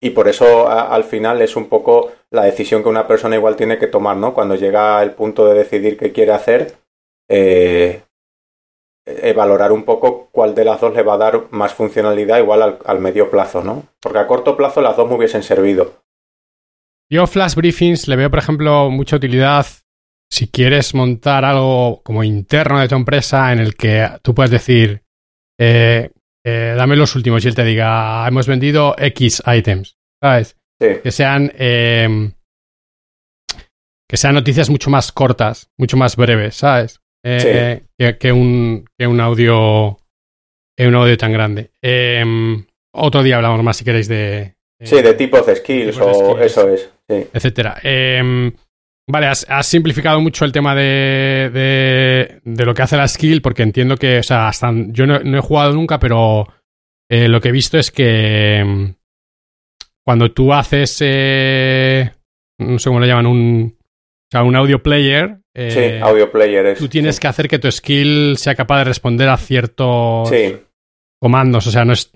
y 0.00 0.10
por 0.10 0.28
eso 0.28 0.68
al 0.68 1.04
final 1.04 1.42
es 1.42 1.56
un 1.56 1.68
poco 1.68 2.12
la 2.30 2.44
decisión 2.44 2.82
que 2.82 2.88
una 2.88 3.06
persona 3.06 3.36
igual 3.36 3.56
tiene 3.56 3.78
que 3.78 3.86
tomar, 3.86 4.16
¿no? 4.16 4.34
Cuando 4.34 4.54
llega 4.54 5.02
el 5.02 5.12
punto 5.12 5.46
de 5.46 5.58
decidir 5.58 5.96
qué 5.96 6.12
quiere 6.12 6.32
hacer, 6.32 6.76
eh, 7.28 8.02
eh, 9.06 9.32
valorar 9.32 9.72
un 9.72 9.84
poco 9.84 10.28
cuál 10.30 10.54
de 10.54 10.64
las 10.64 10.80
dos 10.80 10.94
le 10.94 11.02
va 11.02 11.14
a 11.14 11.18
dar 11.18 11.46
más 11.50 11.72
funcionalidad 11.72 12.38
igual 12.38 12.78
al, 12.84 13.00
medio 13.00 13.30
plazo, 13.30 13.64
¿no? 13.64 13.84
Porque 14.00 14.18
a 14.18 14.26
corto 14.26 14.54
plazo 14.54 14.82
las 14.82 14.96
dos 14.96 15.08
me 15.08 15.16
hubiesen 15.16 15.42
servido. 15.42 16.02
Yo 17.10 17.26
Flash 17.26 17.54
Briefings 17.54 18.06
le 18.06 18.16
veo, 18.16 18.28
por 18.28 18.38
ejemplo, 18.38 18.90
mucha 18.90 19.16
utilidad 19.16 19.66
si 20.30 20.48
quieres 20.48 20.94
montar 20.94 21.46
algo 21.46 22.02
como 22.02 22.22
interno 22.22 22.78
de 22.80 22.88
tu 22.88 22.96
empresa 22.96 23.50
en 23.50 23.60
el 23.60 23.76
que 23.76 24.06
tú 24.20 24.34
puedes 24.34 24.50
decir, 24.50 25.02
eh, 25.58 26.10
eh, 26.48 26.74
dame 26.76 26.96
los 26.96 27.14
últimos 27.14 27.44
y 27.44 27.48
él 27.48 27.54
te 27.54 27.64
diga, 27.64 28.26
hemos 28.26 28.46
vendido 28.46 28.94
X 28.98 29.42
items, 29.46 29.96
¿sabes? 30.22 30.56
Que 30.78 31.10
sean 31.10 31.52
em, 31.56 32.32
que 34.08 34.16
sean 34.16 34.34
noticias 34.34 34.70
mucho 34.70 34.90
más 34.90 35.12
cortas, 35.12 35.70
mucho 35.76 35.96
más 35.96 36.16
breves, 36.16 36.56
¿sabes? 36.56 37.00
Eh, 37.24 37.82
que, 38.18 38.32
un, 38.32 38.86
que 38.96 39.06
un 39.06 39.20
audio 39.20 39.98
un 40.78 40.94
audio 40.94 41.16
tan 41.16 41.32
grande. 41.32 41.72
Em, 41.82 42.64
otro 42.94 43.22
día 43.22 43.36
hablamos 43.36 43.62
más 43.62 43.76
si 43.76 43.84
queréis 43.84 44.08
de... 44.08 44.54
sí, 44.80 45.02
de 45.02 45.14
tipos 45.14 45.44
de 45.46 45.56
skills 45.56 45.98
o 45.98 46.38
eso 46.38 46.68
es. 46.68 46.90
Sí. 47.08 47.26
Etcétera. 47.32 47.80
Vale, 49.10 49.26
has, 49.26 49.66
simplificado 49.66 50.20
mucho 50.20 50.44
el 50.44 50.52
tema 50.52 50.74
de, 50.74 52.40
de, 52.44 52.64
lo 52.64 52.74
que 52.74 52.82
hace 52.82 52.96
la 52.96 53.08
skill 53.08 53.40
porque 53.40 53.62
entiendo 53.62 53.96
que, 53.96 54.18
o 54.18 54.22
sea, 54.22 54.48
hasta, 54.48 54.70
yo 54.88 55.06
no, 55.06 55.16
he 55.16 55.40
jugado 55.40 55.72
nunca, 55.72 55.98
pero 55.98 56.46
eh, 57.08 57.26
lo 57.26 57.40
que 57.40 57.48
he 57.48 57.52
visto 57.52 57.78
es 57.78 57.90
que 57.90 58.94
cuando 60.04 60.30
tú 60.32 60.52
haces, 60.52 60.98
eh, 61.00 62.10
no 62.58 62.78
sé 62.78 62.90
cómo 62.90 63.00
le 63.00 63.06
llaman, 63.06 63.26
un, 63.26 63.78
o 63.80 64.30
sea, 64.30 64.42
un 64.42 64.56
audio 64.56 64.82
player. 64.82 65.38
Eh, 65.54 65.70
sí, 65.70 66.06
audio 66.06 66.30
player 66.30 66.66
es. 66.66 66.78
Tú 66.78 66.88
tienes 66.88 67.18
que 67.18 67.28
hacer 67.28 67.48
que 67.48 67.58
tu 67.58 67.70
skill 67.72 68.36
sea 68.36 68.54
capaz 68.54 68.78
de 68.78 68.84
responder 68.84 69.28
a 69.30 69.38
ciertos 69.38 70.30
comandos. 71.18 71.66
O 71.66 71.70
sea, 71.70 71.86
no 71.86 71.94
es. 71.94 72.10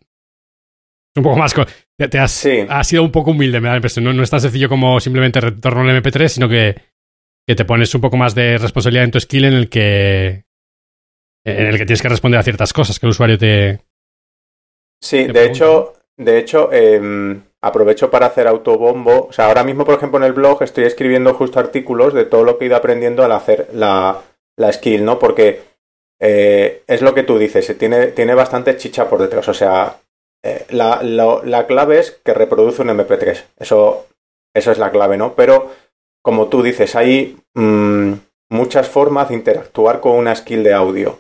Un 1.15 1.23
poco 1.23 1.37
más. 1.37 1.55
Te, 1.99 2.19
has, 2.19 2.33
sido 2.87 3.03
un 3.03 3.13
poco 3.13 3.33
humilde, 3.33 3.61
me 3.61 3.69
da 3.69 3.75
la 3.75 3.79
impresión. 3.79 4.05
No, 4.05 4.23
es 4.23 4.31
tan 4.31 4.41
sencillo 4.41 4.69
como 4.69 4.99
simplemente 5.01 5.41
retorno 5.41 5.89
el 5.89 6.03
MP3, 6.03 6.29
sino 6.29 6.49
que, 6.49 6.75
que 7.47 7.55
te 7.55 7.65
pones 7.65 7.95
un 7.95 8.01
poco 8.01 8.17
más 8.17 8.35
de 8.35 8.59
responsabilidad 8.59 9.05
en 9.05 9.11
tu 9.11 9.21
skill 9.21 9.45
en 9.45 9.55
el 9.55 9.69
que. 9.69 10.45
En 11.45 11.67
el 11.67 11.77
que 11.77 11.87
tienes 11.87 12.03
que 12.03 12.09
responder 12.09 12.39
a 12.39 12.45
ciertas 12.45 12.73
cosas 12.73 12.99
que 12.99 13.07
el 13.07 13.11
usuario 13.11 13.37
te. 13.37 13.81
Sí, 15.03 15.25
de 15.25 15.47
hecho, 15.47 15.95
de 16.17 16.39
hecho, 16.39 16.73
em, 16.73 17.43
aprovecho 17.61 18.11
para 18.11 18.27
hacer 18.27 18.47
autobombo. 18.47 19.27
O 19.29 19.33
sea, 19.33 19.47
ahora 19.47 19.65
mismo, 19.65 19.85
por 19.85 19.97
ejemplo, 19.97 20.19
en 20.19 20.25
el 20.25 20.33
blog 20.33 20.63
estoy 20.63 20.85
escribiendo 20.85 21.35
justo 21.35 21.59
artículos 21.59 22.15
de 22.15 22.25
todo 22.25 22.45
lo 22.45 22.57
que 22.57 22.65
he 22.65 22.69
ido 22.69 22.77
aprendiendo 22.77 23.25
al 23.25 23.33
hacer 23.33 23.69
la, 23.73 24.23
la 24.57 24.73
skill, 24.73 25.05
¿no? 25.05 25.19
Porque 25.19 25.61
eh, 26.21 26.85
es 26.87 27.03
lo 27.03 27.13
que 27.15 27.25
tú 27.25 27.39
dices, 27.39 27.77
tiene, 27.77 28.09
tiene 28.09 28.35
bastante 28.35 28.77
chicha 28.77 29.09
por 29.09 29.21
detrás. 29.21 29.49
O 29.49 29.55
sea, 29.55 29.97
eh, 30.45 30.67
la, 30.71 31.03
la, 31.03 31.67
clave 31.67 31.99
es 31.99 32.11
que 32.25 32.35
reproduce 32.35 32.83
un 32.83 32.89
MP3. 32.89 33.45
Eso, 33.59 34.07
eso 34.55 34.71
es 34.71 34.79
la 34.79 34.91
clave, 34.91 35.17
¿no? 35.17 35.35
Pero, 35.35 35.71
como 36.23 36.49
tú 36.49 36.63
dices, 36.63 36.97
hay 36.97 37.39
mm, 37.55 38.15
muchas 38.51 38.89
formas 38.89 39.29
de 39.29 39.37
interactuar 39.37 40.01
con 40.01 40.13
una 40.13 40.35
skill 40.35 40.63
de 40.63 40.75
audio. 40.75 41.19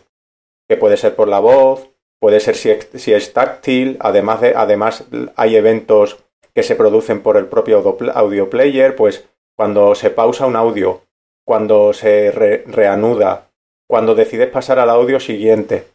Que 0.68 0.76
puede 0.76 0.96
ser 0.96 1.14
por 1.14 1.28
la 1.28 1.40
voz, 1.40 1.88
puede 2.20 2.40
ser 2.40 2.56
si, 2.56 2.72
si 2.98 3.12
es 3.12 3.32
táctil, 3.32 3.96
además, 4.00 4.40
de, 4.40 4.54
además 4.54 5.04
hay 5.36 5.56
eventos 5.56 6.18
que 6.54 6.62
se 6.62 6.76
producen 6.76 7.22
por 7.22 7.36
el 7.36 7.46
propio 7.46 7.82
audio 8.14 8.50
player, 8.50 8.94
pues 8.94 9.28
cuando 9.56 9.94
se 9.94 10.10
pausa 10.10 10.46
un 10.46 10.56
audio, 10.56 11.02
cuando 11.46 11.92
se 11.92 12.30
reanuda, 12.30 13.50
cuando 13.88 14.14
decides 14.14 14.50
pasar 14.50 14.78
al 14.78 14.90
audio 14.90 15.20
siguiente. 15.20 15.88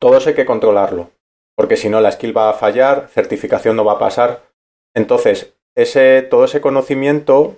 Todo 0.00 0.18
eso 0.18 0.28
hay 0.28 0.34
que 0.34 0.46
controlarlo, 0.46 1.10
porque 1.58 1.76
si 1.76 1.88
no 1.88 2.00
la 2.00 2.12
skill 2.12 2.36
va 2.36 2.50
a 2.50 2.52
fallar, 2.52 3.08
certificación 3.08 3.74
no 3.74 3.84
va 3.84 3.94
a 3.94 3.98
pasar. 3.98 4.44
Entonces, 4.94 5.56
ese, 5.74 6.22
todo 6.22 6.44
ese 6.44 6.60
conocimiento 6.60 7.56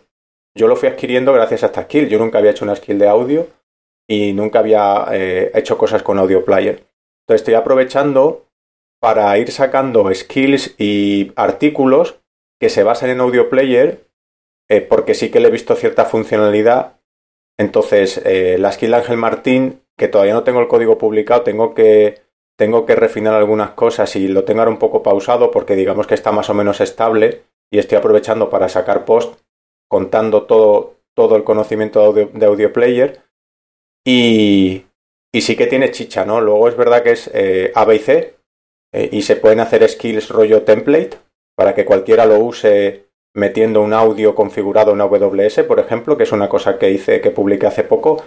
yo 0.56 0.68
lo 0.68 0.76
fui 0.76 0.88
adquiriendo 0.88 1.34
gracias 1.34 1.62
a 1.62 1.66
esta 1.66 1.82
skill. 1.82 2.08
Yo 2.08 2.18
nunca 2.18 2.38
había 2.38 2.52
hecho 2.52 2.64
una 2.64 2.74
skill 2.74 2.98
de 2.98 3.08
audio 3.08 3.46
y 4.08 4.32
nunca 4.32 4.60
había 4.60 5.04
eh, 5.12 5.50
hecho 5.52 5.76
cosas 5.76 6.02
con 6.02 6.18
audio 6.18 6.46
player. 6.46 6.86
Entonces 7.24 7.42
estoy 7.42 7.52
aprovechando 7.52 8.46
para 9.02 9.36
ir 9.36 9.52
sacando 9.52 10.10
skills 10.14 10.76
y 10.78 11.32
artículos 11.36 12.22
que 12.58 12.70
se 12.70 12.84
basan 12.84 13.10
en 13.10 13.20
Audio 13.20 13.50
Player, 13.50 14.06
eh, 14.70 14.80
porque 14.80 15.12
sí 15.12 15.30
que 15.30 15.40
le 15.40 15.48
he 15.48 15.52
visto 15.52 15.74
cierta 15.76 16.06
funcionalidad. 16.06 16.98
Entonces, 17.58 18.16
eh, 18.24 18.56
la 18.58 18.72
skill 18.72 18.94
Ángel 18.94 19.18
Martín, 19.18 19.82
que 19.98 20.08
todavía 20.08 20.32
no 20.32 20.42
tengo 20.42 20.60
el 20.60 20.68
código 20.68 20.96
publicado, 20.96 21.42
tengo 21.42 21.74
que, 21.74 22.29
tengo 22.60 22.84
que 22.84 22.94
refinar 22.94 23.32
algunas 23.32 23.70
cosas 23.70 24.14
y 24.16 24.28
lo 24.28 24.44
tengo 24.44 24.60
ahora 24.60 24.70
un 24.70 24.78
poco 24.78 25.02
pausado 25.02 25.50
porque 25.50 25.76
digamos 25.76 26.06
que 26.06 26.12
está 26.12 26.30
más 26.30 26.50
o 26.50 26.54
menos 26.54 26.82
estable 26.82 27.44
y 27.72 27.78
estoy 27.78 27.96
aprovechando 27.96 28.50
para 28.50 28.68
sacar 28.68 29.06
post 29.06 29.40
contando 29.88 30.42
todo, 30.42 30.96
todo 31.16 31.36
el 31.36 31.42
conocimiento 31.42 32.12
de 32.12 32.44
audio, 32.44 32.70
Player. 32.70 33.22
Y, 34.06 34.84
y 35.32 35.40
sí 35.40 35.56
que 35.56 35.68
tiene 35.68 35.90
chicha, 35.90 36.26
¿no? 36.26 36.42
Luego 36.42 36.68
es 36.68 36.76
verdad 36.76 37.02
que 37.02 37.12
es 37.12 37.30
eh, 37.32 37.72
A, 37.74 37.86
B 37.86 37.96
y 37.96 37.98
C, 37.98 38.36
eh, 38.92 39.08
y 39.10 39.22
se 39.22 39.36
pueden 39.36 39.60
hacer 39.60 39.88
skills 39.88 40.28
rollo 40.28 40.62
template 40.62 41.16
para 41.56 41.74
que 41.74 41.86
cualquiera 41.86 42.26
lo 42.26 42.40
use 42.40 43.06
metiendo 43.34 43.80
un 43.80 43.94
audio 43.94 44.34
configurado 44.34 44.92
en 44.92 45.00
AWS, 45.00 45.62
por 45.66 45.80
ejemplo, 45.80 46.18
que 46.18 46.24
es 46.24 46.32
una 46.32 46.50
cosa 46.50 46.78
que 46.78 46.90
hice, 46.90 47.22
que 47.22 47.30
publiqué 47.30 47.66
hace 47.66 47.84
poco, 47.84 48.22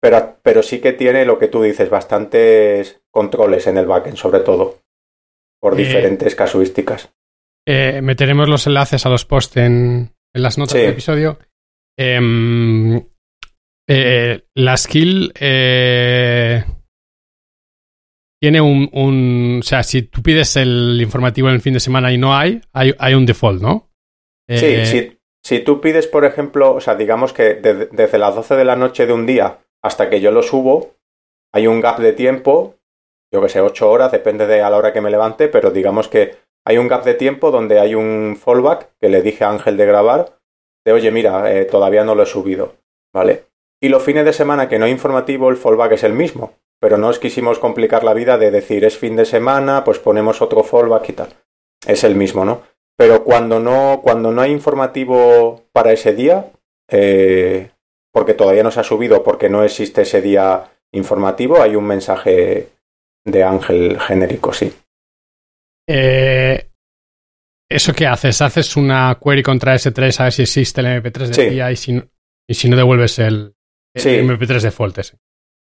pero, 0.00 0.38
pero 0.42 0.62
sí 0.62 0.80
que 0.80 0.92
tiene 0.92 1.24
lo 1.24 1.38
que 1.38 1.48
tú 1.48 1.62
dices, 1.62 1.90
bastantes 1.90 3.02
controles 3.10 3.66
en 3.66 3.76
el 3.76 3.86
backend, 3.86 4.16
sobre 4.16 4.40
todo, 4.40 4.80
por 5.60 5.74
eh, 5.74 5.84
diferentes 5.84 6.34
casuísticas. 6.34 7.12
Eh, 7.66 8.00
meteremos 8.02 8.48
los 8.48 8.66
enlaces 8.66 9.04
a 9.06 9.10
los 9.10 9.24
posts 9.24 9.58
en, 9.58 10.12
las 10.32 10.58
notas 10.58 10.74
del 10.74 10.90
episodio. 10.90 11.38
Em, 11.98 13.02
la 13.86 14.76
skill 14.76 15.32
tiene 18.40 18.60
un, 18.60 19.58
O 19.60 19.62
sea, 19.62 19.82
si 19.82 20.02
tú 20.02 20.22
pides 20.22 20.56
el 20.56 20.98
informativo 21.00 21.48
en 21.48 21.54
el 21.54 21.60
fin 21.60 21.74
de 21.74 21.80
semana 21.80 22.10
y 22.10 22.18
no 22.18 22.34
hay, 22.34 22.60
hay, 22.72 23.14
un 23.14 23.26
default, 23.26 23.60
¿no? 23.60 23.90
Sí, 24.48 24.66
eh, 24.66 25.18
si, 25.44 25.60
tú 25.60 25.80
pides, 25.80 26.06
por 26.06 26.24
ejemplo, 26.24 26.74
o 26.74 26.80
sea, 26.80 26.94
digamos 26.94 27.32
que 27.32 27.54
desde 27.54 28.18
las 28.18 28.34
12 28.34 28.56
de 28.56 28.64
la 28.64 28.76
noche 28.76 29.06
de 29.06 29.12
un 29.12 29.26
día 29.26 29.58
hasta 29.82 30.10
que 30.10 30.20
yo 30.20 30.30
lo 30.30 30.42
subo, 30.42 30.94
hay 31.52 31.66
un 31.66 31.80
gap 31.80 31.98
de 31.98 32.12
tiempo, 32.12 32.74
yo 33.32 33.40
que 33.40 33.48
sé, 33.48 33.60
8 33.60 33.90
horas, 33.90 34.12
depende 34.12 34.46
de 34.46 34.62
a 34.62 34.70
la 34.70 34.76
hora 34.76 34.92
que 34.92 35.00
me 35.00 35.10
levante, 35.10 35.48
pero 35.48 35.70
digamos 35.70 36.08
que 36.08 36.36
hay 36.64 36.78
un 36.78 36.88
gap 36.88 37.04
de 37.04 37.14
tiempo 37.14 37.50
donde 37.50 37.80
hay 37.80 37.94
un 37.94 38.36
fallback 38.36 38.90
que 39.00 39.08
le 39.08 39.22
dije 39.22 39.44
a 39.44 39.50
Ángel 39.50 39.76
de 39.76 39.86
grabar, 39.86 40.38
de 40.84 40.92
oye, 40.92 41.10
mira, 41.10 41.52
eh, 41.52 41.64
todavía 41.64 42.04
no 42.04 42.14
lo 42.14 42.22
he 42.22 42.26
subido, 42.26 42.74
¿vale? 43.12 43.44
Y 43.82 43.88
los 43.88 44.02
fines 44.02 44.24
de 44.24 44.32
semana 44.32 44.68
que 44.68 44.78
no 44.78 44.84
hay 44.84 44.92
informativo, 44.92 45.48
el 45.48 45.56
fallback 45.56 45.92
es 45.92 46.04
el 46.04 46.12
mismo 46.12 46.54
pero 46.80 46.96
no 46.96 47.08
os 47.08 47.18
quisimos 47.18 47.58
complicar 47.58 48.02
la 48.02 48.14
vida 48.14 48.38
de 48.38 48.50
decir 48.50 48.84
es 48.84 48.96
fin 48.96 49.14
de 49.14 49.26
semana, 49.26 49.84
pues 49.84 49.98
ponemos 49.98 50.40
otro 50.40 50.64
fallback 50.64 51.10
y 51.10 51.12
tal. 51.12 51.28
Es 51.86 52.04
el 52.04 52.16
mismo, 52.16 52.44
¿no? 52.44 52.62
Pero 52.96 53.22
cuando 53.22 53.60
no, 53.60 54.00
cuando 54.02 54.32
no 54.32 54.40
hay 54.40 54.50
informativo 54.50 55.62
para 55.72 55.92
ese 55.92 56.14
día, 56.14 56.50
eh, 56.88 57.70
porque 58.20 58.34
todavía 58.34 58.62
no 58.62 58.70
se 58.70 58.80
ha 58.80 58.84
subido, 58.84 59.22
porque 59.22 59.48
no 59.48 59.64
existe 59.64 60.02
ese 60.02 60.20
día 60.20 60.62
informativo, 60.92 61.62
hay 61.62 61.74
un 61.74 61.86
mensaje 61.86 62.68
de 63.24 63.42
Ángel 63.42 63.98
genérico, 63.98 64.52
sí. 64.52 64.70
Eh, 65.88 66.68
¿Eso 67.66 67.94
qué 67.94 68.06
haces? 68.06 68.42
¿Haces 68.42 68.76
una 68.76 69.18
query 69.24 69.42
contra 69.42 69.74
S3 69.74 70.20
a 70.20 70.24
ver 70.24 70.32
si 70.34 70.42
existe 70.42 70.82
el 70.82 71.02
MP3 71.02 71.28
de 71.28 71.48
día 71.48 71.72
y 71.72 71.76
si, 71.76 71.98
y 72.46 72.52
si 72.52 72.68
no 72.68 72.76
devuelves 72.76 73.18
el, 73.20 73.54
MP3 73.94 74.60
default 74.60 74.98
ese? 74.98 75.16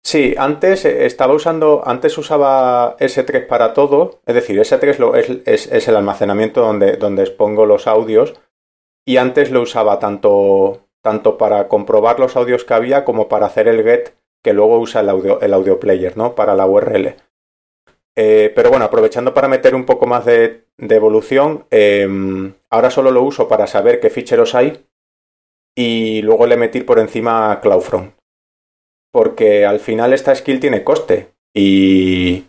Sí, 0.06 0.34
antes 0.38 0.86
eh, 0.86 1.06
estaba 1.06 1.34
usando, 1.34 1.84
antes 1.86 2.18
usaba 2.18 2.96
S3 2.98 3.46
para 3.46 3.74
todo, 3.74 4.22
es 4.26 4.36
decir, 4.36 4.58
S3 4.58 5.42
es, 5.46 5.88
el 5.90 5.96
almacenamiento 5.98 6.62
donde, 6.62 6.96
donde 6.96 7.24
expongo 7.24 7.66
los 7.66 7.88
audios 7.88 8.36
y 9.06 9.18
antes 9.18 9.52
lo 9.52 9.64
usaba 9.64 10.00
tanto 10.00 10.87
tanto 11.08 11.38
para 11.38 11.70
comprobar 11.70 12.20
los 12.20 12.36
audios 12.36 12.66
que 12.66 12.74
había 12.74 13.06
como 13.06 13.30
para 13.30 13.46
hacer 13.46 13.70
el 13.70 13.82
get 13.82 14.14
que 14.44 14.52
luego 14.52 14.78
usa 14.78 15.00
el 15.00 15.08
audio, 15.08 15.40
el 15.40 15.54
audio 15.54 15.80
player, 15.80 16.18
¿no? 16.18 16.36
Para 16.36 16.54
la 16.54 16.66
URL. 16.66 17.16
Eh, 18.18 18.52
pero 18.54 18.70
bueno, 18.70 18.84
aprovechando 18.84 19.34
para 19.34 19.48
meter 19.48 19.74
un 19.74 19.86
poco 19.86 20.06
más 20.06 20.26
de, 20.26 20.66
evolución, 20.78 21.66
em, 21.70 22.56
ahora 22.70 22.90
solo 22.90 23.12
lo 23.12 23.24
uso 23.24 23.48
para 23.48 23.68
saber 23.68 24.02
qué 24.02 24.10
ficheros 24.10 24.54
hay 24.54 24.86
y 25.78 26.22
luego 26.24 26.46
le 26.46 26.58
metí 26.58 26.82
por 26.82 27.00
encima 27.00 27.58
CloudFront. 27.62 28.14
Porque 29.14 29.66
al 29.66 29.80
final 29.80 30.12
esta 30.12 30.36
skill 30.36 30.60
tiene 30.60 30.84
coste 30.84 31.30
y, 31.56 32.48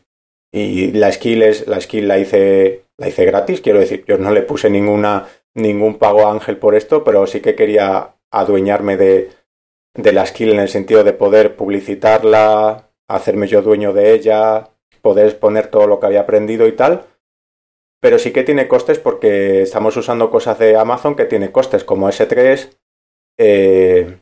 y 0.53 0.91
la 0.95 1.13
skill 1.13 1.43
es 1.45 1.69
la 1.69 1.81
skill 1.81 2.09
la 2.09 2.19
hice 2.19 2.87
la 2.99 3.07
hice 3.07 3.25
gratis, 3.25 3.61
quiero 3.61 3.79
decir, 3.79 4.05
yo 4.09 4.19
no 4.19 4.33
le 4.33 4.43
puse 4.43 4.69
ninguna 4.69 5.29
ningún 5.55 5.97
pago 5.99 6.27
a 6.27 6.33
Ángel 6.33 6.57
por 6.57 6.75
esto, 6.75 7.05
pero 7.05 7.27
sí 7.29 7.41
que 7.41 7.55
quería 7.55 8.15
adueñarme 8.31 8.97
de, 8.97 9.31
de 9.95 10.13
la 10.13 10.27
skill 10.27 10.51
en 10.51 10.61
el 10.61 10.69
sentido 10.69 11.05
de 11.05 11.13
poder 11.13 11.57
publicitarla, 11.57 12.91
hacerme 13.09 13.47
yo 13.47 13.63
dueño 13.63 13.93
de 13.93 14.13
ella, 14.13 14.71
poder 15.03 15.27
exponer 15.27 15.69
todo 15.69 15.87
lo 15.87 16.01
que 16.01 16.07
había 16.07 16.21
aprendido 16.21 16.67
y 16.67 16.73
tal. 16.73 17.07
Pero 18.01 18.19
sí 18.19 18.33
que 18.33 18.45
tiene 18.45 18.69
costes 18.69 18.99
porque 18.99 19.63
estamos 19.63 19.97
usando 19.97 20.31
cosas 20.31 20.59
de 20.59 20.77
Amazon 20.77 21.17
que 21.17 21.25
tiene 21.25 21.51
costes 21.51 21.83
como 21.83 22.09
S3. 22.09 22.79
Eh, 23.39 24.21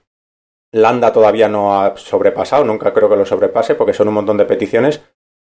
Landa 0.72 1.12
todavía 1.12 1.48
no 1.48 1.80
ha 1.80 1.96
sobrepasado, 1.96 2.64
nunca 2.64 2.94
creo 2.94 3.08
que 3.08 3.16
lo 3.16 3.26
sobrepase 3.26 3.74
porque 3.74 3.92
son 3.92 4.08
un 4.08 4.14
montón 4.14 4.38
de 4.38 4.46
peticiones. 4.46 5.02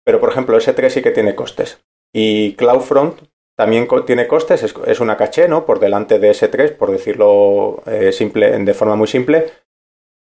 Pero 0.04 0.20
por 0.20 0.30
ejemplo, 0.30 0.56
S3 0.56 0.88
sí 0.88 1.02
que 1.02 1.10
tiene 1.10 1.34
costes. 1.34 1.84
Y 2.12 2.54
CloudFront 2.54 3.20
también 3.56 3.86
tiene 4.06 4.26
costes, 4.26 4.62
es, 4.62 5.00
una 5.00 5.16
caché, 5.16 5.48
¿no? 5.48 5.66
Por 5.66 5.78
delante 5.78 6.18
de 6.18 6.30
S3, 6.30 6.76
por 6.76 6.90
decirlo 6.90 7.82
eh, 7.86 8.12
simple, 8.12 8.58
de 8.58 8.74
forma 8.74 8.96
muy 8.96 9.06
simple. 9.06 9.50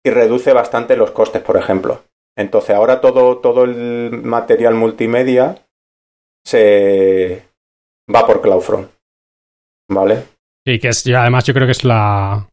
Y 0.05 0.11
reduce 0.11 0.53
bastante 0.53 0.97
los 0.97 1.11
costes, 1.11 1.43
por 1.43 1.57
ejemplo. 1.57 2.03
Entonces 2.37 2.75
ahora 2.75 3.01
todo, 3.01 3.39
todo 3.39 3.65
el 3.65 4.23
material 4.23 4.75
multimedia 4.75 5.67
se 6.45 7.43
va 8.15 8.27
por 8.27 8.41
CloudFront. 8.41 8.91
¿Vale? 9.91 10.23
Sí, 10.67 10.79
que 10.79 10.89
es, 10.89 11.07
además 11.07 11.45
yo 11.45 11.55
creo 11.55 11.67
que 11.67 11.73
es 11.73 11.85
la, 11.85 12.49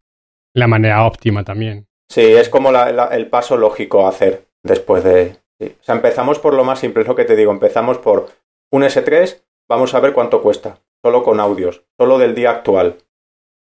la 0.53 0.67
manera 0.67 1.05
óptima 1.05 1.43
también. 1.43 1.87
Sí, 2.09 2.21
es 2.21 2.49
como 2.49 2.69
el 2.71 3.27
paso 3.29 3.57
lógico 3.57 4.05
a 4.05 4.09
hacer 4.09 4.47
después 4.63 5.03
de... 5.03 5.37
O 5.61 5.83
sea, 5.83 5.95
empezamos 5.95 6.39
por 6.39 6.53
lo 6.53 6.63
más 6.63 6.79
simple, 6.79 7.03
es 7.03 7.07
lo 7.07 7.15
que 7.15 7.25
te 7.25 7.35
digo, 7.35 7.51
empezamos 7.51 7.97
por 7.97 8.29
un 8.71 8.83
S3, 8.83 9.41
vamos 9.69 9.93
a 9.93 9.99
ver 9.99 10.13
cuánto 10.13 10.41
cuesta, 10.41 10.79
solo 11.03 11.23
con 11.23 11.39
audios, 11.39 11.83
solo 11.99 12.17
del 12.17 12.35
día 12.35 12.51
actual. 12.51 12.97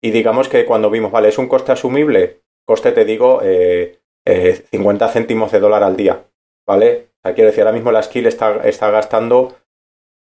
Y 0.02 0.12
digamos 0.12 0.48
que 0.50 0.66
cuando 0.66 0.90
vimos, 0.90 1.12
vale, 1.12 1.30
es 1.30 1.38
un 1.38 1.48
coste 1.48 1.72
asumible, 1.72 2.42
coste 2.66 2.92
te 2.92 3.06
digo, 3.06 3.42
eh, 3.44 4.00
50 4.26 5.06
eh, 5.06 5.10
céntimos 5.12 5.52
de 5.52 5.60
dólar 5.60 5.84
al 5.84 5.98
día, 5.98 6.26
¿vale? 6.68 7.10
Quiero 7.22 7.50
decir, 7.50 7.62
ahora 7.62 7.74
mismo 7.74 7.92
la 7.92 8.04
skill 8.04 8.28
está, 8.28 8.68
está 8.68 8.90
gastando 8.92 9.58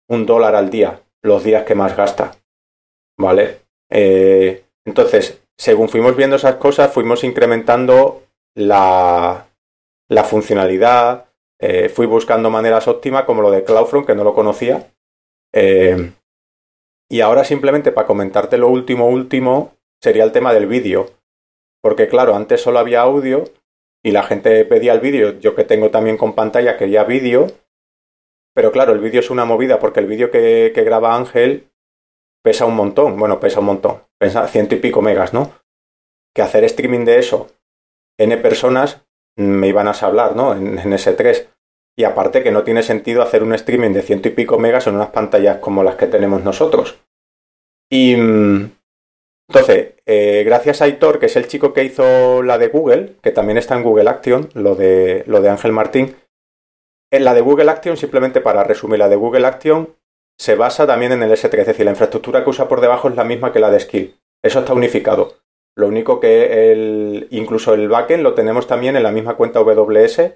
un 0.10 0.26
dólar 0.26 0.56
al 0.56 0.70
día, 0.70 1.02
los 1.24 1.44
días 1.44 1.64
que 1.64 1.76
más 1.76 1.98
gasta, 1.98 2.36
¿vale? 3.18 3.62
Eh, 3.90 4.64
entonces, 4.86 5.42
según 5.58 5.90
fuimos 5.90 6.16
viendo 6.16 6.36
esas 6.36 6.56
cosas, 6.56 6.94
fuimos 6.94 7.24
incrementando 7.24 8.24
la, 8.56 9.48
la 10.10 10.24
funcionalidad, 10.24 11.26
eh, 11.60 11.90
fui 11.90 12.06
buscando 12.06 12.50
maneras 12.50 12.88
óptimas 12.88 13.24
como 13.24 13.42
lo 13.42 13.52
de 13.52 13.64
CloudFront, 13.64 14.06
que 14.06 14.16
no 14.16 14.24
lo 14.24 14.34
conocía. 14.34 14.93
Y 15.54 17.22
ahora 17.22 17.44
simplemente 17.44 17.92
para 17.92 18.08
comentarte 18.08 18.58
lo 18.58 18.70
último, 18.70 19.08
último, 19.08 19.76
sería 20.02 20.24
el 20.24 20.32
tema 20.32 20.54
del 20.54 20.68
vídeo. 20.68 21.12
Porque 21.82 22.08
claro, 22.08 22.36
antes 22.36 22.62
solo 22.62 22.80
había 22.80 23.02
audio 23.02 23.44
y 24.04 24.12
la 24.12 24.24
gente 24.24 24.66
pedía 24.66 24.94
el 24.94 25.00
vídeo. 25.00 25.40
Yo 25.40 25.54
que 25.54 25.64
tengo 25.64 25.92
también 25.92 26.18
con 26.18 26.34
pantalla 26.34 26.78
quería 26.78 27.04
vídeo. 27.04 27.48
Pero 28.56 28.72
claro, 28.72 28.94
el 28.94 29.00
vídeo 29.00 29.20
es 29.20 29.30
una 29.30 29.46
movida 29.46 29.80
porque 29.80 30.00
el 30.00 30.08
vídeo 30.08 30.32
que, 30.32 30.72
graba 30.76 31.16
Ángel 31.16 31.70
pesa 32.42 32.66
un 32.66 32.76
montón. 32.76 33.18
Bueno, 33.18 33.40
pesa 33.40 33.60
un 33.60 33.68
montón. 33.68 34.04
Pesa 34.18 34.48
ciento 34.48 34.76
y 34.76 34.80
pico 34.80 35.02
megas, 35.02 35.34
¿no? 35.34 35.52
Que 36.34 36.42
hacer 36.42 36.64
streaming 36.64 37.06
de 37.06 37.20
eso, 37.20 37.48
N 38.18 38.36
personas, 38.38 39.06
me 39.38 39.68
iban 39.68 39.88
a 39.88 39.92
hablar, 39.92 40.36
¿no? 40.36 40.54
En, 40.54 40.80
en 40.80 40.92
S3. 40.94 41.53
Y 41.96 42.06
aparte 42.06 42.42
que 42.42 42.52
no 42.52 42.64
tiene 42.64 42.84
sentido 42.84 43.22
hacer 43.22 43.44
un 43.44 43.54
streaming 43.54 43.92
de 43.92 44.02
ciento 44.02 44.28
y 44.28 44.32
pico 44.32 44.58
megas 44.58 44.88
en 44.88 44.96
unas 44.96 45.10
pantallas 45.10 45.58
como 45.58 45.84
las 45.84 45.96
que 45.96 46.08
tenemos 46.08 46.44
nosotros. 46.44 47.00
Y, 47.90 48.16
mm, 48.16 48.72
entonces, 49.50 49.94
eh, 50.06 50.44
gracias 50.46 50.82
a 50.82 50.86
Aitor, 50.86 51.20
que 51.20 51.28
es 51.28 51.36
el 51.36 51.48
chico 51.48 51.74
que 51.74 51.84
hizo 51.84 52.42
la 52.42 52.58
de 52.58 52.70
Google, 52.70 53.18
que 53.22 53.32
también 53.32 53.58
está 53.58 53.76
en 53.76 53.84
Google 53.84 54.10
Action, 54.10 54.50
lo 54.54 54.76
de, 54.76 55.24
lo 55.28 55.42
de 55.42 55.50
Ángel 55.50 55.72
Martín, 55.72 56.16
en 57.12 57.26
la 57.26 57.36
de 57.36 57.42
Google 57.42 57.70
Action, 57.70 57.96
simplemente 57.96 58.42
para 58.42 58.64
resumir, 58.64 58.98
la 58.98 59.10
de 59.10 59.16
Google 59.16 59.46
Action 59.46 59.96
se 60.40 60.56
basa 60.56 60.88
también 60.88 61.12
en 61.12 61.22
el 61.22 61.32
S3, 61.32 61.60
es 61.60 61.68
decir, 61.68 61.86
la 61.86 61.92
infraestructura 61.92 62.44
que 62.44 62.50
usa 62.50 62.68
por 62.68 62.82
debajo 62.82 63.08
es 63.08 63.16
la 63.16 63.24
misma 63.24 63.54
que 63.54 63.60
la 63.60 63.70
de 63.70 63.80
Skill. 63.80 64.16
Eso 64.44 64.60
está 64.60 64.74
unificado. 64.74 65.36
Lo 65.76 65.88
único 65.88 66.20
que 66.20 66.72
el, 66.72 67.28
incluso 67.30 67.74
el 67.74 67.88
backend 67.88 68.24
lo 68.24 68.34
tenemos 68.34 68.66
también 68.66 68.96
en 68.96 69.04
la 69.04 69.12
misma 69.12 69.36
cuenta 69.36 69.60
AWS 69.60 70.34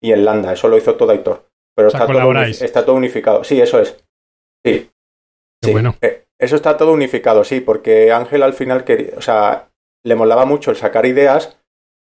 y 0.00 0.12
en 0.12 0.24
Lambda. 0.24 0.52
Eso 0.52 0.68
lo 0.68 0.78
hizo 0.78 0.94
todo 0.94 1.12
Aitor. 1.12 1.46
Pero 1.74 1.88
está, 1.88 2.06
todo, 2.06 2.42
está 2.42 2.84
todo 2.84 2.96
unificado. 2.96 3.44
Sí, 3.44 3.60
eso 3.60 3.80
es. 3.80 3.96
Sí. 4.64 4.90
Bueno. 5.72 5.96
Eh, 6.00 6.24
eso 6.40 6.56
está 6.56 6.76
todo 6.76 6.92
unificado, 6.92 7.44
sí, 7.44 7.60
porque 7.60 8.12
Ángel 8.12 8.42
al 8.42 8.54
final 8.54 8.84
quería, 8.84 9.12
o 9.18 9.20
sea, 9.20 9.68
le 10.02 10.14
molaba 10.14 10.46
mucho 10.46 10.70
el 10.70 10.76
sacar 10.78 11.04
ideas, 11.04 11.58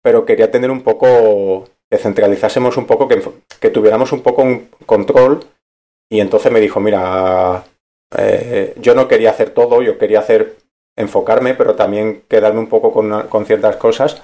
pero 0.02 0.24
quería 0.24 0.50
tener 0.50 0.70
un 0.70 0.82
poco, 0.82 1.68
que 1.90 1.98
centralizásemos 1.98 2.78
un 2.78 2.86
poco, 2.86 3.08
que, 3.08 3.70
tuviéramos 3.70 4.10
un 4.12 4.22
poco 4.22 4.42
un 4.42 4.68
control. 4.86 5.44
Y 6.10 6.20
entonces 6.20 6.50
me 6.50 6.60
dijo, 6.60 6.80
mira, 6.80 7.64
eh, 8.16 8.74
yo 8.78 8.94
no 8.94 9.06
quería 9.06 9.30
hacer 9.30 9.50
todo, 9.50 9.82
yo 9.82 9.98
quería 9.98 10.20
hacer, 10.20 10.56
enfocarme, 10.96 11.54
pero 11.54 11.74
también 11.74 12.24
quedarme 12.28 12.60
un 12.60 12.68
poco 12.68 12.90
con, 12.90 13.28
con 13.28 13.44
ciertas 13.44 13.76
cosas. 13.76 14.22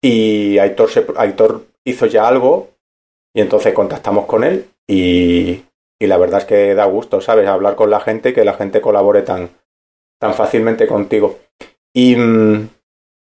Y 0.00 0.58
Aitor, 0.58 0.90
se, 0.90 1.06
Aitor 1.16 1.66
hizo 1.84 2.06
ya 2.06 2.28
algo, 2.28 2.70
y 3.34 3.40
entonces 3.40 3.72
contactamos 3.74 4.26
con 4.26 4.44
él 4.44 4.66
y, 4.86 5.64
y 6.02 6.06
la 6.06 6.18
verdad 6.18 6.40
es 6.40 6.46
que 6.46 6.74
da 6.74 6.84
gusto, 6.84 7.20
¿sabes? 7.20 7.46
Hablar 7.46 7.76
con 7.76 7.88
la 7.88 8.00
gente 8.00 8.30
y 8.30 8.32
que 8.34 8.44
la 8.44 8.54
gente 8.54 8.80
colabore 8.80 9.22
tan, 9.22 9.50
tan 10.20 10.34
fácilmente 10.34 10.86
contigo. 10.86 11.38
Y, 11.94 12.16
mm, 12.16 12.68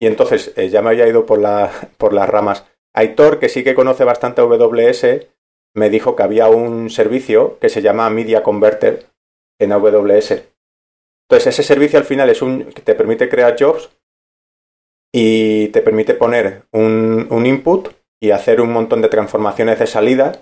y 0.00 0.06
entonces, 0.06 0.52
eh, 0.56 0.68
ya 0.68 0.82
me 0.82 0.90
había 0.90 1.06
ido 1.06 1.26
por, 1.26 1.38
la, 1.38 1.70
por 1.98 2.12
las 2.12 2.28
ramas. 2.28 2.64
Aitor, 2.94 3.38
que 3.38 3.48
sí 3.48 3.64
que 3.64 3.74
conoce 3.74 4.04
bastante 4.04 4.40
AWS, 4.40 5.26
me 5.74 5.90
dijo 5.90 6.16
que 6.16 6.22
había 6.22 6.48
un 6.48 6.90
servicio 6.90 7.58
que 7.58 7.68
se 7.68 7.82
llama 7.82 8.08
Media 8.10 8.42
Converter 8.42 9.06
en 9.58 9.72
AWS. 9.72 10.44
Entonces, 11.28 11.46
ese 11.48 11.62
servicio 11.62 11.98
al 11.98 12.04
final 12.04 12.30
es 12.30 12.42
un 12.42 12.64
que 12.64 12.82
te 12.82 12.94
permite 12.94 13.28
crear 13.28 13.56
jobs 13.58 13.90
y 15.12 15.68
te 15.68 15.80
permite 15.80 16.14
poner 16.14 16.64
un, 16.72 17.26
un 17.30 17.46
input 17.46 17.88
y 18.20 18.30
hacer 18.30 18.60
un 18.60 18.72
montón 18.72 19.02
de 19.02 19.08
transformaciones 19.08 19.78
de 19.78 19.86
salida 19.86 20.40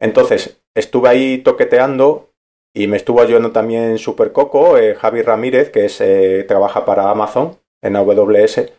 entonces, 0.00 0.62
estuve 0.74 1.10
ahí 1.10 1.38
toqueteando 1.38 2.32
y 2.74 2.86
me 2.86 2.96
estuvo 2.96 3.20
ayudando 3.20 3.52
también 3.52 3.98
Super 3.98 4.32
Coco, 4.32 4.78
eh, 4.78 4.94
Javi 4.94 5.22
Ramírez, 5.22 5.70
que 5.70 5.84
es, 5.84 6.00
eh, 6.00 6.44
trabaja 6.48 6.84
para 6.84 7.10
Amazon 7.10 7.58
en 7.82 7.96
AWS. 7.96 8.72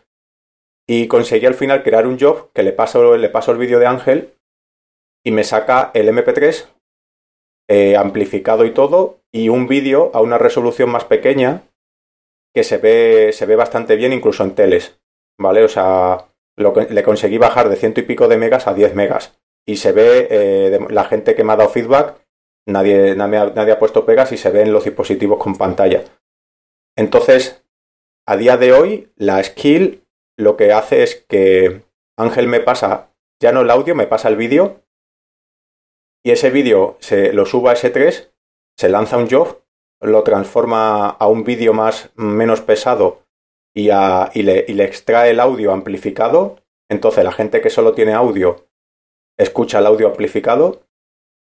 Y 0.88 1.06
conseguí 1.06 1.46
al 1.46 1.54
final 1.54 1.84
crear 1.84 2.06
un 2.06 2.18
job 2.18 2.50
que 2.52 2.64
le 2.64 2.72
paso, 2.72 3.16
le 3.16 3.28
paso 3.28 3.52
el 3.52 3.58
vídeo 3.58 3.78
de 3.78 3.86
Ángel 3.86 4.34
y 5.24 5.30
me 5.30 5.44
saca 5.44 5.92
el 5.94 6.08
MP3 6.08 6.66
eh, 7.68 7.96
amplificado 7.96 8.64
y 8.64 8.72
todo 8.72 9.20
y 9.30 9.48
un 9.48 9.68
vídeo 9.68 10.10
a 10.12 10.20
una 10.20 10.38
resolución 10.38 10.90
más 10.90 11.04
pequeña 11.04 11.62
que 12.52 12.64
se 12.64 12.78
ve, 12.78 13.30
se 13.32 13.46
ve 13.46 13.54
bastante 13.54 13.94
bien 13.94 14.12
incluso 14.12 14.42
en 14.42 14.56
teles. 14.56 14.98
¿Vale? 15.38 15.62
O 15.64 15.68
sea, 15.68 16.26
lo 16.56 16.74
le 16.74 17.02
conseguí 17.02 17.38
bajar 17.38 17.68
de 17.68 17.76
ciento 17.76 18.00
y 18.00 18.04
pico 18.04 18.28
de 18.28 18.36
megas 18.36 18.66
a 18.66 18.74
10 18.74 18.94
megas 18.94 19.38
y 19.66 19.76
se 19.76 19.92
ve 19.92 20.28
eh, 20.30 20.78
la 20.90 21.04
gente 21.04 21.34
que 21.34 21.44
me 21.44 21.52
ha 21.52 21.56
dado 21.56 21.70
feedback, 21.70 22.20
nadie, 22.66 23.14
nadie, 23.14 23.72
ha 23.72 23.78
puesto 23.78 24.04
pegas 24.04 24.32
y 24.32 24.36
se 24.36 24.50
ven 24.50 24.72
los 24.72 24.84
dispositivos 24.84 25.38
con 25.38 25.56
pantalla. 25.56 26.04
Entonces, 26.96 27.64
a 28.26 28.36
día 28.36 28.56
de 28.56 28.72
hoy, 28.72 29.12
la 29.16 29.42
skill 29.42 30.04
lo 30.36 30.56
que 30.56 30.72
hace 30.72 31.02
es 31.02 31.24
que 31.28 31.82
Ángel 32.18 32.48
me 32.48 32.60
pasa, 32.60 33.12
ya 33.40 33.52
no 33.52 33.60
el 33.60 33.70
audio, 33.70 33.94
me 33.94 34.06
pasa 34.06 34.28
el 34.28 34.36
vídeo, 34.36 34.82
y 36.24 36.30
ese 36.30 36.50
vídeo 36.50 36.96
se 37.00 37.32
lo 37.32 37.46
subo 37.46 37.68
a 37.68 37.74
S3, 37.74 38.30
se 38.76 38.88
lanza 38.88 39.16
un 39.16 39.28
job, 39.28 39.62
lo 40.00 40.22
transforma 40.22 41.08
a 41.08 41.26
un 41.26 41.44
vídeo 41.44 41.72
más 41.72 42.10
menos 42.16 42.60
pesado 42.60 43.21
y, 43.74 43.90
y, 43.90 44.42
le, 44.42 44.64
y 44.68 44.74
le 44.74 44.84
extrae 44.84 45.30
el 45.30 45.40
audio 45.40 45.72
amplificado. 45.72 46.56
Entonces 46.88 47.24
la 47.24 47.32
gente 47.32 47.60
que 47.60 47.70
solo 47.70 47.94
tiene 47.94 48.12
audio 48.12 48.68
escucha 49.38 49.78
el 49.78 49.86
audio 49.86 50.08
amplificado 50.08 50.82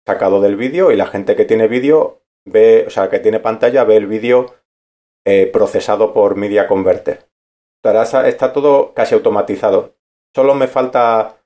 sacado 0.05 0.41
del 0.41 0.55
vídeo 0.55 0.91
y 0.91 0.95
la 0.95 1.07
gente 1.07 1.35
que 1.35 1.45
tiene 1.45 1.67
vídeo 1.67 2.23
ve, 2.45 2.85
o 2.87 2.89
sea, 2.89 3.09
que 3.09 3.19
tiene 3.19 3.39
pantalla 3.39 3.83
ve 3.83 3.97
el 3.97 4.07
vídeo 4.07 4.55
eh, 5.25 5.47
procesado 5.47 6.13
por 6.13 6.35
Media 6.35 6.67
Converter. 6.67 7.29
está 8.25 8.53
todo 8.53 8.93
casi 8.93 9.13
automatizado. 9.15 9.95
Solo 10.35 10.55
me 10.55 10.67
falta 10.67 11.43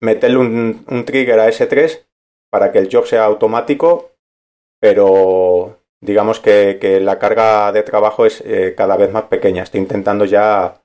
meterle 0.00 0.38
un, 0.38 0.84
un 0.88 1.04
trigger 1.04 1.40
a 1.40 1.48
S3 1.48 2.06
para 2.50 2.72
que 2.72 2.78
el 2.78 2.88
job 2.90 3.06
sea 3.06 3.24
automático, 3.24 4.12
pero 4.80 5.79
digamos 6.00 6.40
que, 6.40 7.00
la 7.00 7.18
carga 7.18 7.72
de 7.72 7.82
trabajo 7.82 8.26
es 8.26 8.42
eh, 8.44 8.74
cada 8.76 8.96
vez 8.96 9.12
más 9.12 9.24
pequeña. 9.24 9.62
Estoy 9.62 9.80
intentando 9.80 10.24
ya 10.24 10.82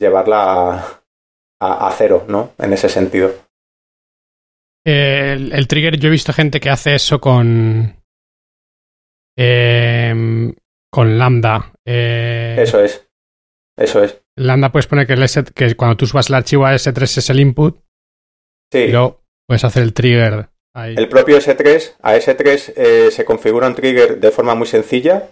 llevarla 0.00 1.02
a, 1.60 1.94
cero, 1.96 2.24
¿no? 2.28 2.52
En 2.58 2.72
ese 2.72 2.88
sentido. 2.88 3.32
el, 4.84 5.68
trigger, 5.68 5.98
yo 5.98 6.08
he 6.08 6.12
visto 6.12 6.32
gente 6.32 6.60
que 6.60 6.70
hace 6.70 6.94
eso 6.94 7.20
con. 7.20 7.96
Em, 9.36 10.54
con 10.90 11.18
Lambda. 11.18 11.72
Eh, 11.84 12.56
eso 12.58 12.82
es. 12.82 13.08
Eso 13.76 14.04
es. 14.04 14.22
Lambda 14.36 14.70
puedes 14.70 14.86
poner 14.86 15.06
que, 15.06 15.14
el 15.14 15.26
que 15.54 15.74
cuando 15.76 15.96
tú 15.96 16.06
subas 16.06 16.28
el 16.28 16.36
archivo 16.36 16.66
a 16.66 16.74
S3 16.74 17.02
es 17.02 17.30
el 17.30 17.40
input. 17.40 17.80
Sí. 18.72 18.78
Y 18.80 18.92
luego 18.92 19.22
puedes 19.46 19.64
hacer 19.64 19.82
el 19.82 19.92
trigger 19.92 20.48
el 20.74 21.08
propio 21.08 21.38
S3, 21.38 21.94
a 22.02 22.16
S3 22.16 22.72
eh, 22.76 23.10
se 23.12 23.24
configura 23.24 23.68
un 23.68 23.76
trigger 23.76 24.18
de 24.18 24.30
forma 24.32 24.56
muy 24.56 24.66
sencilla 24.66 25.28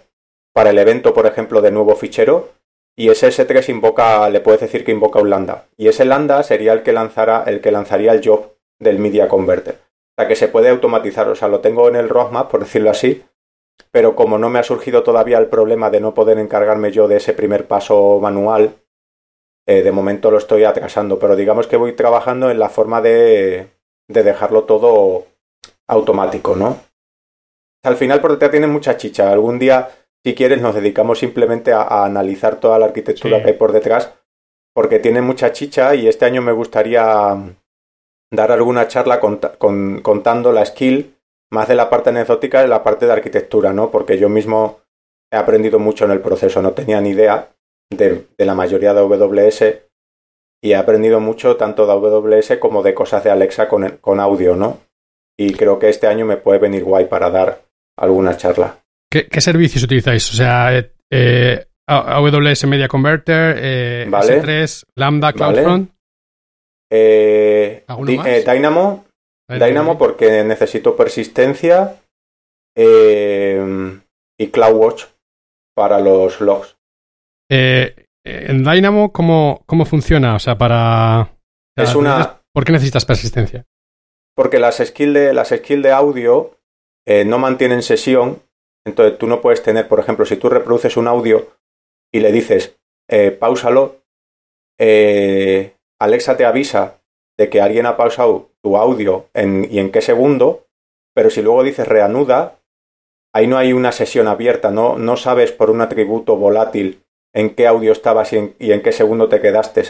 para 0.53 0.69
el 0.69 0.77
evento, 0.77 1.13
por 1.13 1.25
ejemplo, 1.25 1.61
de 1.61 1.71
nuevo 1.71 1.95
fichero. 1.95 2.49
Y 2.95 3.09
ese 3.09 3.27
S3 3.27 3.69
invoca, 3.69 4.29
le 4.29 4.39
puedes 4.39 4.61
decir 4.61 4.85
que 4.85 4.91
invoca 4.91 5.19
un 5.19 5.29
lambda. 5.29 5.65
Y 5.77 5.87
ese 5.87 6.05
lambda 6.05 6.43
sería 6.43 6.73
el 6.73 6.83
que, 6.83 6.93
lanzara, 6.93 7.43
el 7.47 7.59
que 7.59 7.71
lanzaría 7.71 8.13
el 8.13 8.21
job 8.23 8.53
del 8.79 8.99
media 8.99 9.27
converter. 9.27 9.79
O 10.15 10.21
sea 10.21 10.27
que 10.27 10.35
se 10.35 10.47
puede 10.47 10.69
automatizar. 10.69 11.27
O 11.27 11.35
sea, 11.35 11.47
lo 11.47 11.59
tengo 11.59 11.89
en 11.89 11.95
el 11.95 12.07
roadmap, 12.07 12.49
por 12.49 12.61
decirlo 12.61 12.91
así. 12.91 13.23
Pero 13.91 14.15
como 14.15 14.37
no 14.37 14.49
me 14.49 14.59
ha 14.59 14.63
surgido 14.63 15.03
todavía 15.03 15.39
el 15.39 15.47
problema 15.47 15.89
de 15.89 15.99
no 15.99 16.13
poder 16.13 16.37
encargarme 16.37 16.91
yo 16.91 17.07
de 17.07 17.17
ese 17.17 17.33
primer 17.33 17.67
paso 17.67 18.19
manual, 18.21 18.75
eh, 19.67 19.81
de 19.81 19.91
momento 19.91 20.29
lo 20.29 20.37
estoy 20.37 20.63
atrasando. 20.63 21.17
Pero 21.17 21.35
digamos 21.35 21.67
que 21.67 21.77
voy 21.77 21.93
trabajando 21.93 22.51
en 22.51 22.59
la 22.59 22.69
forma 22.69 23.01
de, 23.01 23.71
de 24.07 24.23
dejarlo 24.23 24.65
todo 24.65 25.25
automático, 25.87 26.55
¿no? 26.55 26.79
Al 27.83 27.97
final 27.97 28.21
por 28.21 28.31
detrás 28.31 28.51
tiene 28.51 28.67
mucha 28.67 28.97
chicha. 28.97 29.31
Algún 29.31 29.59
día, 29.59 29.89
si 30.23 30.33
quieres, 30.33 30.61
nos 30.61 30.75
dedicamos 30.75 31.19
simplemente 31.19 31.73
a, 31.73 32.05
analizar 32.05 32.59
toda 32.59 32.79
la 32.79 32.85
arquitectura 32.85 33.41
que 33.41 33.49
hay 33.49 33.53
por 33.53 33.73
detrás, 33.73 34.13
porque 34.73 34.99
tiene 34.99 35.21
mucha 35.21 35.51
chicha 35.51 35.93
y 35.95 36.07
este 36.07 36.25
año 36.25 36.41
me 36.41 36.53
gustaría 36.53 37.35
dar 38.31 38.51
alguna 38.51 38.87
charla 38.87 39.19
contando 39.19 40.51
la 40.51 40.65
skill 40.65 41.15
más 41.51 41.67
de 41.67 41.75
la 41.75 41.89
parte 41.89 42.09
anecdótica 42.09 42.61
de 42.61 42.67
la 42.67 42.83
parte 42.83 43.05
de 43.05 43.13
arquitectura, 43.13 43.73
¿no? 43.73 43.91
Porque 43.91 44.17
yo 44.17 44.27
mismo 44.27 44.79
he 45.31 45.37
aprendido 45.37 45.77
mucho 45.77 46.05
en 46.05 46.11
el 46.11 46.19
proceso, 46.19 46.61
no 46.61 46.71
tenía 46.71 46.99
ni 46.99 47.09
idea 47.09 47.53
de, 47.91 48.27
la 48.37 48.55
mayoría 48.55 48.93
de 48.93 49.01
AWS 49.01 49.61
y 50.63 50.71
he 50.71 50.75
aprendido 50.75 51.19
mucho 51.19 51.57
tanto 51.57 51.85
de 51.85 51.91
AWS 51.91 52.57
como 52.57 52.81
de 52.81 52.95
cosas 52.95 53.23
de 53.23 53.29
Alexa 53.29 53.67
con, 53.67 53.97
con 54.01 54.19
audio, 54.19 54.55
¿no? 54.55 54.79
Y 55.37 55.53
creo 55.53 55.79
que 55.79 55.89
este 55.89 56.07
año 56.07 56.25
me 56.25 56.37
puede 56.37 56.59
venir 56.59 56.83
guay 56.83 57.05
para 57.05 57.29
dar 57.29 57.63
alguna 57.97 58.37
charla. 58.37 58.79
¿Qué, 59.11 59.41
servicios 59.41 59.83
utilizáis? 59.83 60.31
O 60.31 60.33
sea, 60.33 60.75
eh, 60.75 60.91
eh 61.11 61.65
AWS 61.87 62.65
Media 62.65 62.87
Converter, 62.87 63.57
eh, 63.59 64.07
S3, 64.09 64.85
Lambda, 64.95 65.33
CloudFront. 65.33 65.91
Eh, 66.91 67.85
eh, 67.87 68.43
Dynamo, 68.45 69.05
Dynamo 69.49 69.97
porque 69.97 70.43
necesito 70.43 70.95
persistencia 70.95 71.99
y 72.75 74.47
CloudWatch 74.47 75.05
para 75.75 75.99
los 75.99 76.39
logs. 76.39 76.77
en 77.49 78.63
Dynamo, 78.63 79.11
¿cómo, 79.11 79.63
¿cómo 79.65 79.85
funciona? 79.85 80.35
O 80.35 80.39
sea, 80.39 80.57
para... 80.57 81.35
es 81.75 81.95
una... 81.95 82.39
¿Por 82.53 82.63
qué 82.63 82.71
necesitas 82.71 83.05
persistencia? 83.05 83.65
Porque 84.35 84.59
las 84.59 84.77
skills 84.77 85.13
de, 85.13 85.33
las 85.33 85.49
de 85.49 85.91
audio 85.91 86.51
eh, 87.05 87.25
no 87.25 87.39
mantienen 87.39 87.83
sesión. 87.83 88.41
Entonces 88.85 89.17
tú 89.17 89.27
no 89.27 89.41
puedes 89.41 89.63
tener, 89.63 89.87
por 89.87 89.99
ejemplo, 89.99 90.25
si 90.25 90.35
tú 90.35 90.49
reproduces 90.49 90.97
un 90.97 91.07
audio 91.07 91.47
y 92.11 92.19
le 92.19 92.31
dices, 92.31 92.77
eh, 93.09 93.31
pausalo, 93.31 93.97
eh, 94.79 95.75
Alexa 95.99 96.35
te 96.35 96.45
avisa 96.45 97.01
de 97.37 97.49
que 97.49 97.61
alguien 97.61 97.85
ha 97.85 97.97
pausado 97.97 98.49
tu 98.61 98.77
audio 98.77 99.29
y 99.33 99.79
en 99.79 99.91
qué 99.91 100.01
segundo, 100.01 100.67
pero 101.15 101.29
si 101.29 101.41
luego 101.41 101.63
dices 101.63 101.87
reanuda, 101.87 102.59
ahí 103.33 103.47
no 103.47 103.57
hay 103.57 103.73
una 103.73 103.91
sesión 103.91 104.27
abierta, 104.27 104.71
no, 104.71 104.97
no 104.97 105.17
sabes 105.17 105.51
por 105.51 105.69
un 105.69 105.81
atributo 105.81 106.35
volátil 106.35 107.03
en 107.33 107.55
qué 107.55 107.67
audio 107.67 107.91
estabas 107.91 108.33
y 108.33 108.37
en, 108.37 108.55
y 108.59 108.71
en 108.71 108.81
qué 108.81 108.91
segundo 108.91 109.29
te 109.29 109.41
quedaste. 109.41 109.83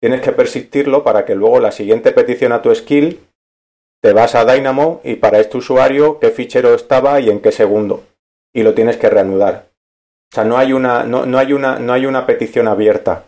Tienes 0.00 0.22
que 0.22 0.32
persistirlo 0.32 1.04
para 1.04 1.24
que 1.24 1.34
luego 1.34 1.60
la 1.60 1.72
siguiente 1.72 2.12
petición 2.12 2.52
a 2.52 2.62
tu 2.62 2.74
skill 2.74 3.20
te 4.00 4.12
vas 4.12 4.34
a 4.34 4.44
Dynamo 4.44 5.00
y 5.04 5.16
para 5.16 5.38
este 5.40 5.58
usuario 5.58 6.18
qué 6.18 6.30
fichero 6.30 6.74
estaba 6.74 7.20
y 7.20 7.30
en 7.30 7.40
qué 7.40 7.52
segundo. 7.52 8.04
Y 8.52 8.62
lo 8.62 8.74
tienes 8.74 8.96
que 8.96 9.10
reanudar. 9.10 9.70
O 10.32 10.34
sea, 10.34 10.44
no 10.44 10.56
hay 10.58 10.72
una, 10.72 11.04
no, 11.04 11.26
no 11.26 11.38
hay 11.38 11.52
una, 11.52 11.78
no 11.78 11.92
hay 11.92 12.06
una 12.06 12.26
petición 12.26 12.68
abierta. 12.68 13.24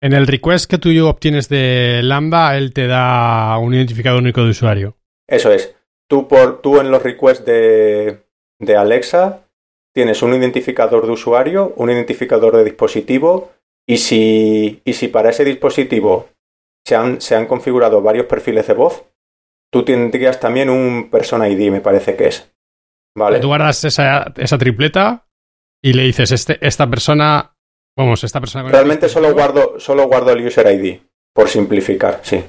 En 0.00 0.12
el 0.12 0.26
request 0.26 0.70
que 0.70 0.78
tú 0.78 0.90
obtienes 1.06 1.48
de 1.48 2.00
Lambda, 2.02 2.56
él 2.58 2.72
te 2.72 2.86
da 2.86 3.56
un 3.58 3.72
identificador 3.72 4.20
único 4.20 4.42
de 4.42 4.50
usuario. 4.50 4.96
Eso 5.26 5.50
es. 5.50 5.74
Tú, 6.08 6.28
por, 6.28 6.60
tú 6.60 6.80
en 6.80 6.90
los 6.90 7.02
requests 7.02 7.44
de, 7.44 8.18
de 8.58 8.76
Alexa 8.76 9.40
tienes 9.94 10.22
un 10.22 10.34
identificador 10.34 11.06
de 11.06 11.12
usuario, 11.12 11.72
un 11.76 11.90
identificador 11.90 12.56
de 12.56 12.64
dispositivo 12.64 13.52
y 13.86 13.98
si, 13.98 14.82
y 14.84 14.92
si 14.92 15.08
para 15.08 15.30
ese 15.30 15.44
dispositivo 15.44 16.28
se 16.84 16.96
han, 16.96 17.20
se 17.20 17.36
han 17.36 17.46
configurado 17.46 18.02
varios 18.02 18.26
perfiles 18.26 18.66
de 18.66 18.74
voz, 18.74 19.04
tú 19.74 19.84
tendrías 19.84 20.38
también 20.38 20.70
un 20.70 21.10
Persona 21.10 21.48
ID, 21.48 21.72
me 21.72 21.80
parece 21.80 22.14
que 22.14 22.28
es. 22.28 22.48
¿Vale? 23.18 23.40
Tú 23.40 23.48
guardas 23.48 23.82
esa, 23.82 24.32
esa 24.36 24.56
tripleta 24.56 25.26
y 25.82 25.94
le 25.94 26.04
dices, 26.04 26.30
este, 26.30 26.64
esta 26.64 26.88
persona, 26.88 27.56
vamos, 27.98 28.22
esta 28.22 28.38
persona... 28.38 28.70
Realmente 28.70 29.08
solo 29.08 29.32
guardo, 29.32 29.80
solo 29.80 30.06
guardo 30.06 30.30
el 30.30 30.46
User 30.46 30.72
ID, 30.72 31.00
por 31.34 31.48
simplificar, 31.48 32.20
sí. 32.22 32.44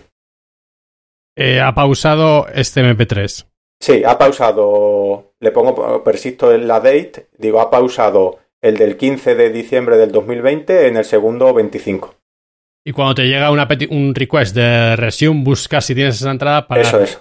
Eh, 1.36 1.60
ha 1.60 1.74
pausado 1.74 2.48
este 2.54 2.84
MP3. 2.84 3.48
Sí, 3.82 4.04
ha 4.06 4.20
pausado, 4.20 5.34
le 5.40 5.52
pongo, 5.52 6.04
persisto 6.04 6.54
en 6.54 6.68
la 6.68 6.80
date, 6.80 7.30
digo, 7.40 7.60
ha 7.60 7.72
pausado 7.72 8.38
el 8.62 8.78
del 8.78 8.98
15 8.98 9.34
de 9.34 9.50
diciembre 9.50 9.98
del 9.98 10.12
2020 10.12 10.88
en 10.88 10.98
el 10.98 11.06
segundo 11.06 11.56
25. 11.56 12.14
Y 12.88 12.92
cuando 12.92 13.16
te 13.16 13.24
llega 13.24 13.50
una 13.50 13.68
un 13.90 14.14
request 14.14 14.56
de 14.56 14.96
resume, 14.96 15.44
buscas 15.44 15.86
si 15.86 15.96
tienes 15.96 16.22
esa 16.22 16.30
entrada 16.30 16.68
para. 16.68 16.82
Eso 16.82 17.02
es. 17.02 17.20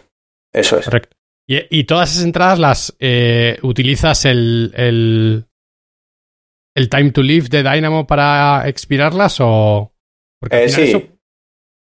Eso 0.53 0.79
es. 0.79 0.85
Correcto. 0.85 1.16
Y, 1.46 1.85
todas 1.85 2.12
esas 2.12 2.24
entradas 2.24 2.59
las 2.59 2.96
eh, 3.00 3.59
utilizas 3.62 4.24
el, 4.24 4.72
el, 4.74 5.44
el, 6.74 6.88
time 6.88 7.11
to 7.11 7.22
live 7.22 7.48
de 7.50 7.62
Dynamo 7.62 8.07
para 8.07 8.66
expirarlas 8.66 9.38
o. 9.40 9.92
Porque 10.40 10.64
eh, 10.64 10.68
sí. 10.70 11.11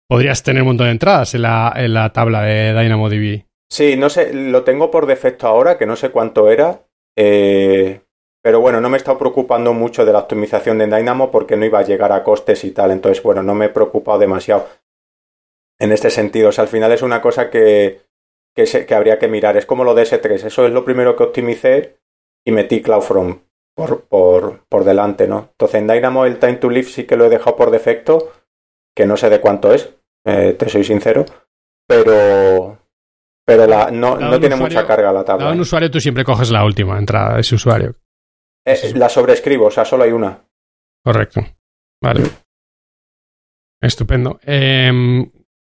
podrías 0.08 0.41
tener 0.41 0.63
un 0.63 0.70
montón 0.70 0.88
de 0.88 0.94
entradas 0.94 1.36
en 1.36 1.44
la, 1.44 1.74
en 1.76 1.94
la 1.94 2.12
tabla 2.12 2.41
de 2.41 2.74
DynamoDB. 2.74 3.46
Sí, 3.72 3.96
no 3.98 4.10
sé, 4.10 4.34
lo 4.34 4.63
tengo 4.63 4.89
por 4.89 5.06
defecto 5.06 5.48
ahora, 5.48 5.78
que 5.78 5.86
no 5.86 5.96
sé 5.96 6.10
cuánto 6.10 6.50
era. 6.50 6.88
Eh, 7.15 8.02
pero 8.41 8.60
bueno, 8.60 8.82
no 8.82 8.89
me 8.89 8.97
he 8.97 8.99
estado 8.99 9.19
preocupando 9.19 9.73
mucho 9.73 10.04
de 10.04 10.13
la 10.13 10.19
optimización 10.19 10.80
de 10.80 10.88
Dynamo 10.88 11.30
porque 11.30 11.56
no 11.56 11.65
iba 11.65 11.80
a 11.80 11.84
llegar 11.84 12.12
a 12.12 12.23
costes 12.23 12.63
y 12.63 12.71
tal. 12.71 12.91
Entonces, 12.91 13.21
bueno, 13.21 13.43
no 13.43 13.54
me 13.54 13.65
he 13.65 13.69
preocupado 13.69 14.17
demasiado 14.17 14.67
en 15.80 15.91
este 15.91 16.10
sentido. 16.10 16.49
O 16.49 16.51
sea, 16.51 16.63
al 16.63 16.67
final 16.67 16.91
es 16.91 17.04
una 17.04 17.21
cosa 17.21 17.51
que, 17.51 18.01
que, 18.56 18.95
habría 18.95 19.19
que 19.19 19.27
mirar. 19.27 19.58
Es 19.58 19.67
como 19.67 19.84
lo 19.84 19.93
de 19.93 20.04
S3. 20.04 20.45
Eso 20.45 20.65
es 20.65 20.73
lo 20.73 20.84
primero 20.84 21.15
que 21.15 21.23
optimicé 21.23 21.99
y 22.43 22.51
metí 22.51 22.82
CloudFront 22.82 23.43
por, 23.75 24.06
por, 24.06 24.62
por 24.67 24.84
delante, 24.86 25.27
¿no? 25.27 25.49
Entonces, 25.51 25.80
en 25.80 25.88
Dynamo 25.88 26.25
el 26.25 26.39
Time 26.39 26.56
to 26.56 26.69
Live 26.69 26.88
sí 26.88 27.04
que 27.06 27.17
lo 27.17 27.25
he 27.25 27.30
dejado 27.30 27.56
por 27.56 27.69
defecto, 27.69 28.32
que 28.95 29.06
no 29.06 29.17
sé 29.17 29.30
de 29.30 29.39
cuánto 29.39 29.71
es, 29.71 29.93
eh, 30.25 30.56
te 30.58 30.67
soy 30.67 30.84
sincero. 30.84 31.25
Pero, 31.88 32.80
pero 33.45 33.67
la, 33.67 33.91
no, 33.91 34.17
no 34.17 34.39
tiene 34.39 34.56
mucha 34.56 34.88
carga 34.88 35.13
la 35.13 35.23
tabla. 35.23 35.51
un 35.51 35.60
usuario 35.60 35.91
tú 35.91 35.99
siempre 35.99 36.23
coges 36.23 36.49
la 36.49 36.65
última 36.65 36.97
entrada 36.97 37.36
de 37.36 37.41
ese 37.41 37.54
usuario. 37.54 37.95
Eh, 38.65 38.93
la 38.95 39.10
sobrescribo, 39.10 39.65
o 39.65 39.71
sea, 39.71 39.86
solo 39.86 40.04
hay 40.04 40.12
una. 40.12 40.45
Correcto. 41.04 41.41
Vale. 42.02 42.24
Estupendo. 43.82 44.39
Em, 44.43 45.32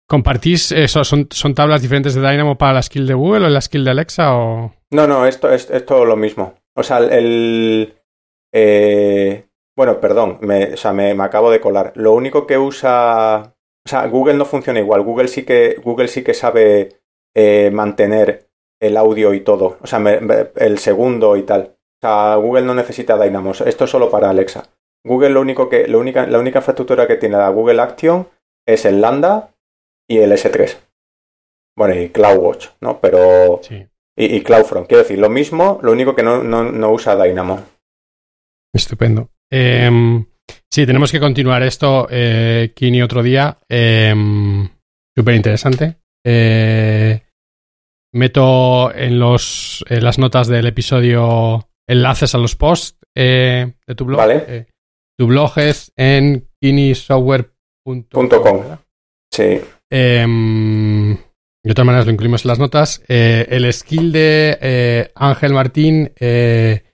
¿Compartís 0.08 0.70
eso? 0.70 1.02
¿Son, 1.02 1.26
¿Son, 1.30 1.54
tablas 1.54 1.82
diferentes 1.82 2.14
de 2.14 2.20
Dynamo 2.20 2.56
para 2.56 2.74
la 2.74 2.82
skill 2.82 3.06
de 3.06 3.14
Google 3.14 3.46
o 3.46 3.48
la 3.48 3.60
skill 3.60 3.84
de 3.84 3.90
Alexa? 3.90 4.36
O... 4.36 4.72
No, 4.92 5.06
no, 5.08 5.26
esto 5.26 5.50
es, 5.50 5.66
todo 5.84 6.04
lo 6.04 6.16
mismo. 6.16 6.54
O 6.76 6.82
sea, 6.84 6.98
el. 6.98 7.94
Eh, 8.54 9.48
bueno, 9.76 10.00
perdón, 10.00 10.38
me, 10.42 10.74
o 10.74 10.76
sea, 10.76 10.92
me, 10.92 11.10
acabo 11.20 11.50
de 11.50 11.60
colar. 11.60 11.92
Lo 11.96 12.12
único 12.12 12.46
que 12.46 12.56
usa. 12.56 13.54
O 13.84 13.88
sea, 13.88 14.06
Google 14.06 14.34
no 14.34 14.44
funciona 14.44 14.78
igual. 14.78 15.02
Google 15.02 15.28
sí 15.28 15.44
que, 15.44 15.76
Google 15.82 16.08
sí 16.08 16.22
que 16.22 16.34
sabe 16.34 17.00
eh, 17.34 17.70
mantener 17.72 18.48
el 18.80 18.96
audio 18.96 19.34
y 19.34 19.40
todo. 19.40 19.78
O 19.80 19.86
sea, 19.86 19.98
el 19.98 20.78
segundo 20.78 21.36
y 21.36 21.42
tal. 21.42 21.75
O 21.98 22.06
sea, 22.06 22.36
Google 22.36 22.62
no 22.62 22.74
necesita 22.74 23.22
Dynamo, 23.22 23.52
esto 23.52 23.84
es 23.84 23.90
solo 23.90 24.10
para 24.10 24.30
Alexa. 24.30 24.68
Google 25.04 25.30
lo 25.30 25.40
único 25.40 25.68
que, 25.68 25.86
lo 25.86 25.98
única, 25.98 26.26
la 26.26 26.38
única 26.38 26.58
infraestructura 26.58 27.06
que 27.06 27.16
tiene 27.16 27.36
la 27.36 27.48
Google 27.48 27.80
Action 27.80 28.28
es 28.66 28.84
el 28.84 29.00
Lambda 29.00 29.54
y 30.08 30.18
el 30.18 30.32
S3. 30.32 30.76
Bueno, 31.78 31.94
y 31.94 32.08
CloudWatch, 32.08 32.68
¿no? 32.80 33.00
Pero. 33.00 33.60
Sí. 33.62 33.86
Y, 34.18 34.36
y 34.36 34.42
CloudFront. 34.42 34.88
Quiero 34.88 35.02
decir, 35.02 35.18
lo 35.18 35.28
mismo, 35.28 35.78
lo 35.82 35.92
único 35.92 36.14
que 36.14 36.22
no, 36.22 36.42
no, 36.42 36.64
no 36.64 36.90
usa 36.90 37.22
Dynamo. 37.22 37.62
Estupendo. 38.74 39.28
Eh, 39.50 40.24
sí, 40.70 40.86
tenemos 40.86 41.12
que 41.12 41.20
continuar 41.20 41.62
esto, 41.62 42.08
eh, 42.10 42.72
Kini, 42.74 43.02
otro 43.02 43.22
día. 43.22 43.58
Eh, 43.68 44.14
Súper 45.16 45.34
interesante. 45.34 45.96
Eh, 46.22 47.22
meto 48.12 48.94
en, 48.94 49.18
los, 49.18 49.82
en 49.88 50.04
las 50.04 50.18
notas 50.18 50.46
del 50.46 50.66
episodio 50.66 51.70
enlaces 51.88 52.34
a 52.34 52.38
los 52.38 52.56
posts 52.56 52.98
eh, 53.14 53.74
de 53.86 53.94
tu 53.94 54.04
blog. 54.04 54.18
Vale. 54.18 54.44
Eh, 54.48 54.66
tu 55.18 55.26
blog 55.26 55.58
es 55.58 55.92
en 55.96 56.48
kinisoftware.com. 56.60 58.78
Sí. 59.32 59.60
Em, 59.90 61.14
de 61.14 61.74
todas 61.74 61.86
maneras 61.86 62.06
lo 62.06 62.12
incluimos 62.12 62.44
en 62.44 62.48
las 62.48 62.58
notas. 62.58 63.02
Eh, 63.08 63.46
el 63.50 63.72
skill 63.72 64.12
de 64.12 64.58
eh, 64.60 65.12
Ángel 65.14 65.52
Martín, 65.52 66.12
eh, 66.18 66.92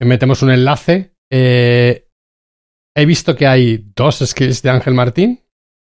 metemos 0.00 0.42
un 0.42 0.50
enlace. 0.50 1.14
Eh, 1.30 2.08
he 2.96 3.06
visto 3.06 3.36
que 3.36 3.46
hay 3.46 3.84
dos 3.94 4.22
skills 4.24 4.62
de 4.62 4.70
Ángel 4.70 4.94
Martín. 4.94 5.42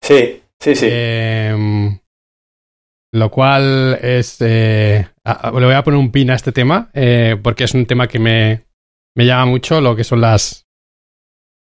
Sí, 0.03 0.43
sí, 0.59 0.75
sí. 0.75 0.89
Lo 3.13 3.31
cual 3.31 3.99
es... 4.03 4.37
eh, 4.41 5.07
a- 5.25 5.49
a- 5.49 5.51
le 5.53 5.67
voy 5.67 5.75
a 5.75 5.83
poner 5.83 5.99
un 5.99 6.13
pin 6.13 6.31
a 6.31 6.35
este 6.37 6.53
tema 6.53 6.91
eh, 6.95 7.37
porque 7.43 7.65
es 7.65 7.75
un 7.75 7.87
tema 7.87 8.07
que 8.09 8.19
me, 8.19 8.67
me 9.17 9.27
llama 9.27 9.47
mucho 9.47 9.81
lo 9.81 9.97
que 9.97 10.05
son 10.05 10.21
las... 10.21 10.67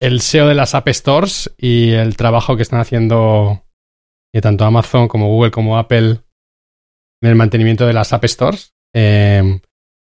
El 0.02 0.20
SEO 0.22 0.48
de 0.48 0.56
las 0.56 0.76
App 0.76 0.90
Stores 0.90 1.54
y 1.58 1.92
el 1.94 2.18
trabajo 2.18 2.56
que 2.58 2.62
están 2.64 2.82
haciendo 2.82 3.64
eh, 4.34 4.42
tanto 4.42 4.66
Amazon 4.66 5.08
como 5.08 5.28
Google 5.28 5.52
como 5.52 5.78
Apple 5.78 6.20
en 7.22 7.30
el 7.30 7.36
mantenimiento 7.36 7.88
de 7.88 7.94
las 7.94 8.12
App 8.12 8.26
Stores. 8.26 8.74
Em, 8.94 9.62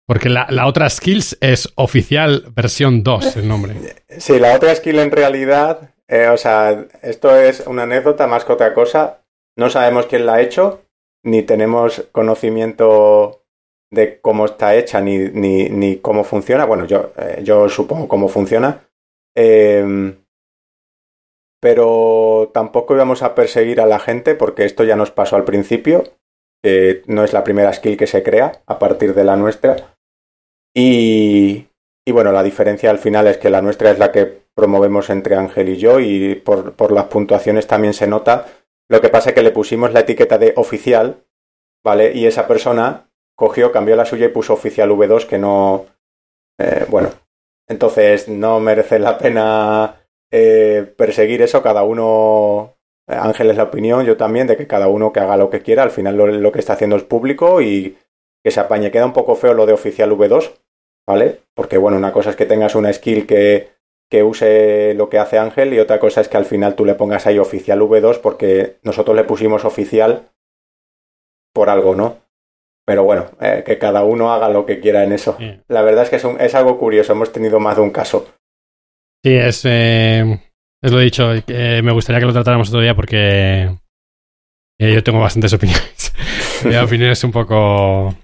porque 0.08 0.28
la, 0.28 0.46
la 0.50 0.66
otra 0.66 0.90
skills 0.90 1.38
es 1.40 1.72
oficial 1.76 2.44
versión 2.54 3.02
2 3.04 3.36
el 3.36 3.46
nombre. 3.48 3.74
Sí, 4.18 4.38
la 4.40 4.54
otra 4.56 4.74
skill 4.74 4.98
en 4.98 5.10
realidad, 5.12 5.94
eh, 6.08 6.28
o 6.28 6.36
sea, 6.36 6.86
esto 7.02 7.34
es 7.36 7.60
una 7.66 7.84
anécdota 7.84 8.26
más 8.26 8.44
que 8.44 8.52
otra 8.52 8.74
cosa. 8.74 9.22
No 9.56 9.70
sabemos 9.70 10.06
quién 10.06 10.26
la 10.26 10.34
ha 10.34 10.40
hecho, 10.42 10.82
ni 11.24 11.42
tenemos 11.42 12.08
conocimiento 12.12 13.44
de 13.90 14.20
cómo 14.20 14.46
está 14.46 14.74
hecha, 14.74 15.00
ni, 15.00 15.18
ni, 15.18 15.68
ni 15.68 15.96
cómo 15.96 16.24
funciona. 16.24 16.64
Bueno, 16.64 16.86
yo, 16.86 17.12
eh, 17.16 17.40
yo 17.42 17.68
supongo 17.68 18.08
cómo 18.08 18.28
funciona. 18.28 18.88
Eh, 19.36 20.14
pero 21.60 22.50
tampoco 22.52 22.94
íbamos 22.94 23.22
a 23.22 23.34
perseguir 23.34 23.80
a 23.80 23.86
la 23.86 23.98
gente 23.98 24.34
porque 24.34 24.64
esto 24.64 24.84
ya 24.84 24.96
nos 24.96 25.10
pasó 25.10 25.36
al 25.36 25.44
principio. 25.44 26.04
no 27.06 27.24
es 27.24 27.32
la 27.32 27.44
primera 27.44 27.72
skill 27.72 27.96
que 27.96 28.06
se 28.06 28.22
crea 28.22 28.62
a 28.66 28.78
partir 28.78 29.14
de 29.14 29.24
la 29.24 29.36
nuestra. 29.36 29.96
Y, 30.74 31.68
y 32.06 32.12
bueno, 32.12 32.32
la 32.32 32.42
diferencia 32.42 32.90
al 32.90 32.98
final 32.98 33.26
es 33.26 33.38
que 33.38 33.50
la 33.50 33.62
nuestra 33.62 33.90
es 33.90 33.98
la 33.98 34.12
que 34.12 34.46
promovemos 34.54 35.10
entre 35.10 35.36
Ángel 35.36 35.68
y 35.68 35.76
yo 35.76 36.00
y 36.00 36.34
por, 36.34 36.74
por 36.74 36.92
las 36.92 37.06
puntuaciones 37.06 37.66
también 37.66 37.94
se 37.94 38.06
nota. 38.06 38.46
Lo 38.88 39.00
que 39.00 39.08
pasa 39.08 39.30
es 39.30 39.34
que 39.34 39.42
le 39.42 39.50
pusimos 39.50 39.92
la 39.92 40.00
etiqueta 40.00 40.38
de 40.38 40.52
oficial, 40.56 41.24
¿vale? 41.84 42.12
Y 42.14 42.26
esa 42.26 42.46
persona 42.46 43.10
cogió, 43.34 43.72
cambió 43.72 43.96
la 43.96 44.04
suya 44.04 44.26
y 44.26 44.30
puso 44.30 44.52
oficial 44.52 44.90
V2 44.90 45.26
que 45.26 45.38
no... 45.38 45.86
eh, 46.58 46.86
bueno, 46.88 47.10
entonces 47.68 48.28
no 48.28 48.60
merece 48.60 48.98
la 48.98 49.18
pena 49.18 49.96
eh, 50.30 50.92
perseguir 50.96 51.42
eso, 51.42 51.62
cada 51.62 51.82
uno... 51.82 52.74
Ángel 53.08 53.50
es 53.50 53.56
la 53.56 53.64
opinión, 53.64 54.04
yo 54.04 54.16
también, 54.16 54.48
de 54.48 54.56
que 54.56 54.66
cada 54.66 54.88
uno 54.88 55.12
que 55.12 55.20
haga 55.20 55.36
lo 55.36 55.48
que 55.48 55.62
quiera, 55.62 55.84
al 55.84 55.92
final 55.92 56.16
lo, 56.16 56.26
lo 56.26 56.50
que 56.50 56.58
está 56.58 56.72
haciendo 56.72 56.96
es 56.96 57.04
público 57.04 57.60
y 57.60 57.96
que 58.42 58.50
se 58.50 58.58
apañe. 58.58 58.90
Queda 58.90 59.06
un 59.06 59.12
poco 59.12 59.36
feo 59.36 59.54
lo 59.54 59.64
de 59.64 59.72
oficial 59.72 60.10
V2, 60.10 60.54
¿vale? 61.06 61.42
Porque 61.54 61.78
bueno, 61.78 61.98
una 61.98 62.12
cosa 62.12 62.30
es 62.30 62.36
que 62.36 62.46
tengas 62.46 62.74
una 62.74 62.92
skill 62.92 63.24
que, 63.24 63.75
que 64.10 64.22
use 64.22 64.94
lo 64.94 65.08
que 65.08 65.18
hace 65.18 65.38
Ángel 65.38 65.74
y 65.74 65.78
otra 65.80 65.98
cosa 65.98 66.20
es 66.20 66.28
que 66.28 66.36
al 66.36 66.44
final 66.44 66.74
tú 66.76 66.84
le 66.84 66.94
pongas 66.94 67.26
ahí 67.26 67.38
oficial 67.38 67.80
V2 67.80 68.20
porque 68.20 68.76
nosotros 68.82 69.16
le 69.16 69.24
pusimos 69.24 69.64
oficial 69.64 70.28
por 71.52 71.70
algo, 71.70 71.94
¿no? 71.94 72.18
Pero 72.86 73.02
bueno, 73.02 73.26
eh, 73.40 73.64
que 73.66 73.78
cada 73.78 74.04
uno 74.04 74.32
haga 74.32 74.48
lo 74.48 74.64
que 74.64 74.78
quiera 74.78 75.02
en 75.02 75.12
eso. 75.12 75.36
Sí. 75.38 75.60
La 75.68 75.82
verdad 75.82 76.04
es 76.04 76.10
que 76.10 76.16
es, 76.16 76.24
un- 76.24 76.40
es 76.40 76.54
algo 76.54 76.78
curioso, 76.78 77.12
hemos 77.12 77.32
tenido 77.32 77.58
más 77.58 77.76
de 77.76 77.82
un 77.82 77.90
caso. 77.90 78.28
Sí, 79.24 79.34
es, 79.34 79.62
eh, 79.64 80.38
es 80.82 80.92
lo 80.92 80.98
dicho. 81.00 81.32
eh, 81.48 81.80
me 81.82 81.92
gustaría 81.92 82.20
que 82.20 82.26
lo 82.26 82.32
tratáramos 82.32 82.68
otro 82.68 82.80
día 82.80 82.94
porque 82.94 83.76
yo 84.78 85.02
tengo 85.02 85.18
bastantes 85.20 85.52
opiniones. 85.52 86.12
Mi 86.64 86.76
opinión 86.76 87.10
es 87.10 87.24
un 87.24 87.32
poco 87.32 88.14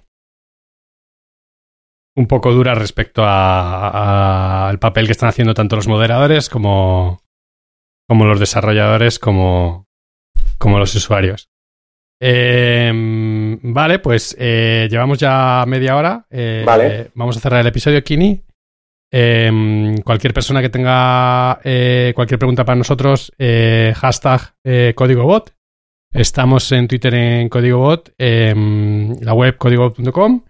un 2.14 2.26
poco 2.26 2.52
dura 2.52 2.74
respecto 2.74 3.22
al 3.24 4.78
papel 4.78 5.06
que 5.06 5.12
están 5.12 5.28
haciendo 5.28 5.54
tanto 5.54 5.76
los 5.76 5.88
moderadores 5.88 6.48
como, 6.48 7.22
como 8.08 8.26
los 8.26 8.40
desarrolladores 8.40 9.18
como, 9.18 9.86
como 10.58 10.78
los 10.78 10.94
usuarios. 10.94 11.48
Eh, 12.24 13.58
vale, 13.62 13.98
pues 13.98 14.36
eh, 14.38 14.86
llevamos 14.90 15.18
ya 15.18 15.64
media 15.66 15.96
hora. 15.96 16.26
Eh, 16.30 16.62
Vale. 16.64 17.10
Vamos 17.14 17.36
a 17.36 17.40
cerrar 17.40 17.60
el 17.60 17.66
episodio, 17.66 18.04
Kini. 18.04 18.40
Eh, 19.14 19.96
cualquier 20.04 20.32
persona 20.32 20.62
que 20.62 20.70
tenga 20.70 21.60
eh, 21.64 22.12
cualquier 22.14 22.38
pregunta 22.38 22.64
para 22.64 22.76
nosotros, 22.76 23.32
hashtag 23.38 24.54
eh, 24.64 24.92
códigobot. 24.94 25.52
Estamos 26.14 26.70
en 26.72 26.88
Twitter 26.88 27.14
en 27.14 27.48
códigobot, 27.48 28.12
eh, 28.18 28.54
la 29.20 29.34
web 29.34 29.56
códigobot.com. 29.56 30.44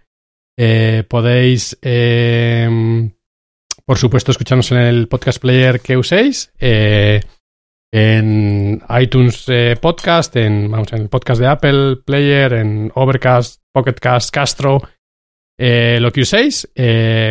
Eh, 0.57 1.03
podéis, 1.07 1.77
eh, 1.81 3.11
por 3.85 3.97
supuesto, 3.97 4.31
escucharnos 4.31 4.71
en 4.71 4.77
el 4.79 5.07
podcast 5.07 5.39
player 5.39 5.79
que 5.79 5.97
uséis. 5.97 6.51
eh, 6.59 7.21
en 7.95 8.81
iTunes 8.99 9.45
eh, 9.49 9.75
Podcast, 9.79 10.35
en, 10.35 10.71
vamos, 10.71 10.91
en 10.93 11.01
el 11.03 11.09
podcast 11.09 11.39
de 11.39 11.47
Apple 11.47 11.97
Player, 12.03 12.53
en 12.53 12.91
Overcast, 12.95 13.61
Pocketcast, 13.71 14.31
Castro, 14.33 14.81
lo 15.59 16.11
que 16.11 16.21
uséis. 16.21 16.67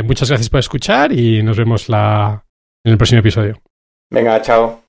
Muchas 0.05 0.29
gracias 0.29 0.49
por 0.49 0.61
escuchar 0.61 1.13
y 1.13 1.43
nos 1.43 1.57
vemos 1.57 1.89
la, 1.89 2.45
en 2.85 2.93
el 2.93 2.97
próximo 2.97 3.19
episodio. 3.19 3.61
Venga, 4.09 4.41
chao. 4.41 4.83